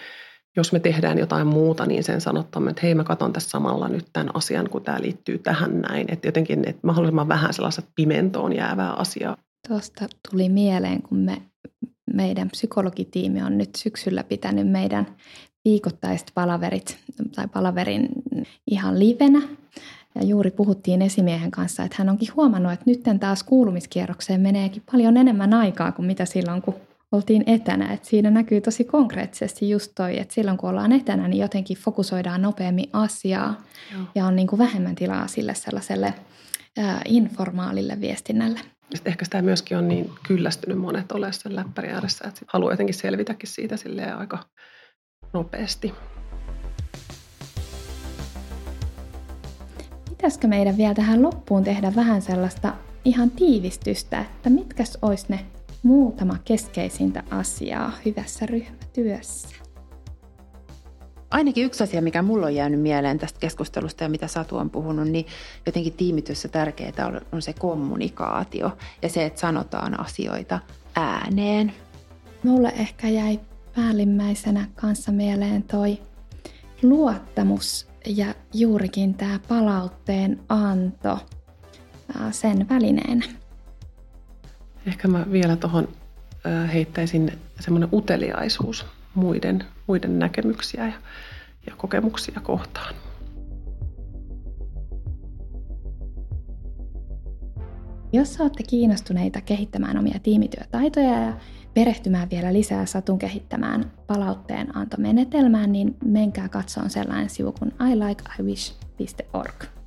jos 0.59 0.73
me 0.73 0.81
tehdään 0.81 1.19
jotain 1.19 1.47
muuta, 1.47 1.87
niin 1.87 2.05
sen 2.05 2.21
sanottamme, 2.21 2.71
että 2.71 2.83
hei 2.83 2.95
mä 2.95 3.05
katson 3.05 3.33
tässä 3.33 3.51
samalla 3.51 3.89
nyt 3.89 4.07
tämän 4.13 4.37
asian, 4.37 4.71
kun 4.71 4.83
tämä 4.83 5.01
liittyy 5.01 5.39
tähän 5.39 5.81
näin. 5.81 6.07
Että 6.13 6.29
jotenkin 6.29 6.69
että 6.69 6.87
mahdollisimman 6.87 7.29
vähän 7.29 7.55
sellaiset 7.55 7.85
pimentoon 7.95 8.57
jäävää 8.57 8.93
asiaa. 8.93 9.37
Tuosta 9.69 10.07
tuli 10.31 10.49
mieleen, 10.49 11.03
kun 11.03 11.19
me, 11.19 11.43
meidän 12.15 12.51
psykologitiimi 12.51 13.43
on 13.43 13.59
nyt 13.59 13.75
syksyllä 13.75 14.25
pitänyt 14.25 14.69
meidän 14.71 15.07
viikoittaiset 15.65 16.33
palaverit 16.35 16.99
tai 17.37 17.49
palaverin 17.49 18.09
ihan 18.67 18.99
livenä. 18.99 19.43
Ja 20.15 20.25
juuri 20.25 20.51
puhuttiin 20.51 21.03
esimiehen 21.03 21.51
kanssa, 21.51 21.83
että 21.83 21.97
hän 21.99 22.09
onkin 22.09 22.35
huomannut, 22.37 22.73
että 22.73 22.85
nyt 22.87 23.21
taas 23.21 23.43
kuulumiskierrokseen 23.43 24.41
meneekin 24.41 24.83
paljon 24.93 25.17
enemmän 25.17 25.55
aikaa 25.55 25.93
kuin 25.93 26.07
mitä 26.07 26.25
silloin, 26.25 26.63
kun 26.63 26.75
oltiin 27.13 27.45
etänä. 27.47 27.93
Et 27.93 28.05
siinä 28.05 28.31
näkyy 28.31 28.61
tosi 28.61 28.85
konkreettisesti 28.85 29.71
just 29.71 29.93
toi, 29.95 30.19
että 30.19 30.35
silloin 30.35 30.59
kun 30.59 30.71
ollaan 30.71 30.93
etänä, 30.93 31.29
niin 31.29 31.41
jotenkin 31.41 31.77
fokusoidaan 31.77 32.43
nopeammin 32.43 32.91
asiaa 32.93 33.63
Joo. 33.93 34.03
ja 34.15 34.27
on 34.27 34.37
niin 34.37 34.49
kuin 34.49 34.59
vähemmän 34.59 34.95
tilaa 34.95 35.27
sille 35.27 35.55
sellaiselle 35.55 36.15
ää, 36.79 37.01
informaalille 37.05 38.01
viestinnälle. 38.01 38.61
Sitten 38.95 39.11
ehkä 39.11 39.25
sitä 39.25 39.43
myöskin 39.43 39.79
on 39.79 39.89
niin 39.89 40.11
kyllästynyt 40.27 40.79
monet 40.79 41.13
olemaan 41.13 41.33
sen 41.33 41.57
läppärin 41.57 41.95
ääressä, 41.95 42.29
että 42.29 42.41
haluaa 42.47 42.73
jotenkin 42.73 42.95
selvitäkin 42.95 43.49
siitä 43.49 43.75
aika 44.19 44.39
nopeasti. 45.33 45.95
Pitäisikö 50.09 50.47
meidän 50.47 50.77
vielä 50.77 50.95
tähän 50.95 51.23
loppuun 51.23 51.65
tehdä 51.65 51.93
vähän 51.97 52.23
sellaista 52.23 52.73
ihan 53.05 53.31
tiivistystä, 53.31 54.21
että 54.21 54.51
mitkäs 54.51 54.99
olisi 55.03 55.27
ne 55.29 55.47
muutama 55.89 56.37
keskeisintä 56.45 57.23
asiaa 57.31 57.93
hyvässä 58.05 58.47
ryhmätyössä? 58.47 59.57
Ainakin 61.31 61.65
yksi 61.65 61.85
asia, 61.85 62.03
mikä 62.03 62.23
mulla 62.23 62.47
on 62.47 62.55
jäänyt 62.55 62.81
mieleen 62.81 63.19
tästä 63.19 63.41
keskustelusta 63.41 64.05
ja 64.05 64.09
mitä 64.09 64.27
Satu 64.27 64.57
on 64.57 64.71
puhunut, 64.71 65.09
niin 65.09 65.27
jotenkin 65.67 65.93
tiimityössä 65.93 66.49
tärkeää 66.49 67.07
on, 67.07 67.21
on 67.33 67.43
se 67.43 67.53
kommunikaatio 67.53 68.77
ja 69.03 69.09
se, 69.09 69.27
että 69.27 69.41
sanotaan 69.41 70.01
asioita 70.01 70.61
ääneen. 70.97 71.73
Mulle 72.43 72.69
ehkä 72.69 73.09
jäi 73.09 73.41
päällimmäisenä 73.77 74.69
kanssa 74.75 75.13
mieleen 75.13 75.63
toi 75.63 75.99
luottamus 76.83 77.89
ja 78.07 78.35
juurikin 78.55 79.15
tämä 79.15 79.41
palautteen 79.49 80.41
anto 80.49 81.19
sen 82.31 82.69
välineenä. 82.69 83.25
Ehkä 84.87 85.09
mä 85.09 85.27
vielä 85.33 85.57
tuohon 85.57 85.89
heittäisin 86.73 87.33
semmoinen 87.61 87.89
uteliaisuus 87.93 88.87
muiden, 89.15 89.65
muiden 89.87 90.19
näkemyksiä 90.19 90.87
ja, 90.87 90.93
ja 91.67 91.73
kokemuksia 91.77 92.41
kohtaan. 92.43 92.95
Jos 98.13 98.41
olette 98.41 98.63
kiinnostuneita 98.63 99.41
kehittämään 99.41 99.99
omia 99.99 100.19
tiimityötaitoja 100.23 101.21
ja 101.21 101.33
perehtymään 101.75 102.31
vielä 102.31 102.53
lisää 102.53 102.87
Satun 102.87 103.19
kehittämään 103.19 103.93
palautteen 104.07 104.77
antomenetelmään, 104.77 105.73
niin 105.73 105.97
menkää 106.05 106.49
katsomaan 106.49 106.91
sellainen 106.91 107.31
sivu 107.31 107.53
kuin 107.53 107.73
ilikeIwish.org. 107.93 109.78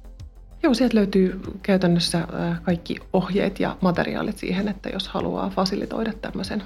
Joo, 0.63 0.73
sieltä 0.73 0.97
löytyy 0.97 1.41
käytännössä 1.63 2.17
äh, 2.17 2.61
kaikki 2.61 2.95
ohjeet 3.13 3.59
ja 3.59 3.77
materiaalit 3.81 4.37
siihen, 4.37 4.67
että 4.67 4.89
jos 4.89 5.07
haluaa 5.07 5.49
fasilitoida 5.49 6.13
tämmöisen 6.13 6.63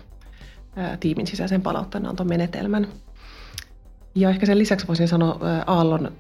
äh, 0.78 1.00
tiimin 1.00 1.28
sisäisen 1.28 1.62
palautteenantomenetelmän. 1.62 2.88
Ja 4.16 4.30
ehkä 4.30 4.46
sen 4.46 4.60
lisäksi 4.60 4.88
voisin 4.88 5.08
sanoa 5.08 5.32
äh, 5.32 5.64
Aallon 5.68 6.12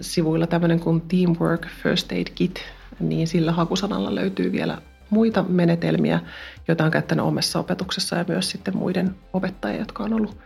sivuilla 0.00 0.46
tämmöinen 0.46 0.80
kuin 0.80 1.00
Teamwork 1.00 1.66
First 1.82 2.12
Aid 2.12 2.26
Kit, 2.34 2.60
niin 3.00 3.26
sillä 3.26 3.52
hakusanalla 3.52 4.14
löytyy 4.14 4.52
vielä 4.52 4.78
muita 5.10 5.42
menetelmiä, 5.42 6.20
joita 6.68 6.84
on 6.84 6.90
käyttänyt 6.90 7.24
omessa 7.24 7.58
opetuksessa 7.58 8.16
ja 8.16 8.24
myös 8.28 8.50
sitten 8.50 8.76
muiden 8.76 9.14
opettajia, 9.32 9.78
jotka 9.78 10.04
on 10.04 10.12
ollut, 10.12 10.36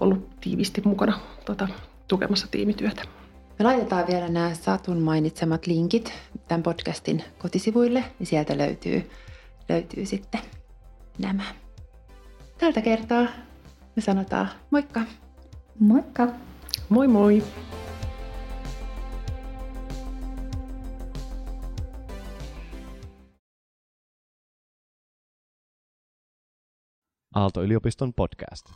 ollut 0.00 0.40
tiivisti 0.40 0.82
mukana 0.84 1.18
tota, 1.44 1.68
tukemassa 2.08 2.46
tiimityötä. 2.50 3.02
Me 3.58 3.64
laitetaan 3.64 4.06
vielä 4.06 4.28
nämä 4.28 4.54
Satun 4.54 4.98
mainitsemat 4.98 5.66
linkit 5.66 6.12
tämän 6.48 6.62
podcastin 6.62 7.24
kotisivuille, 7.38 8.04
niin 8.18 8.26
sieltä 8.26 8.58
löytyy, 8.58 9.10
löytyy 9.68 10.06
sitten 10.06 10.40
nämä. 11.18 11.42
Tältä 12.58 12.80
kertaa 12.82 13.26
me 13.96 14.02
sanotaan 14.02 14.48
moikka! 14.70 15.00
Moikka! 15.78 16.28
Moi 16.88 17.08
moi! 17.08 17.42
Aalto-yliopiston 27.34 28.14
podcast. 28.14 28.66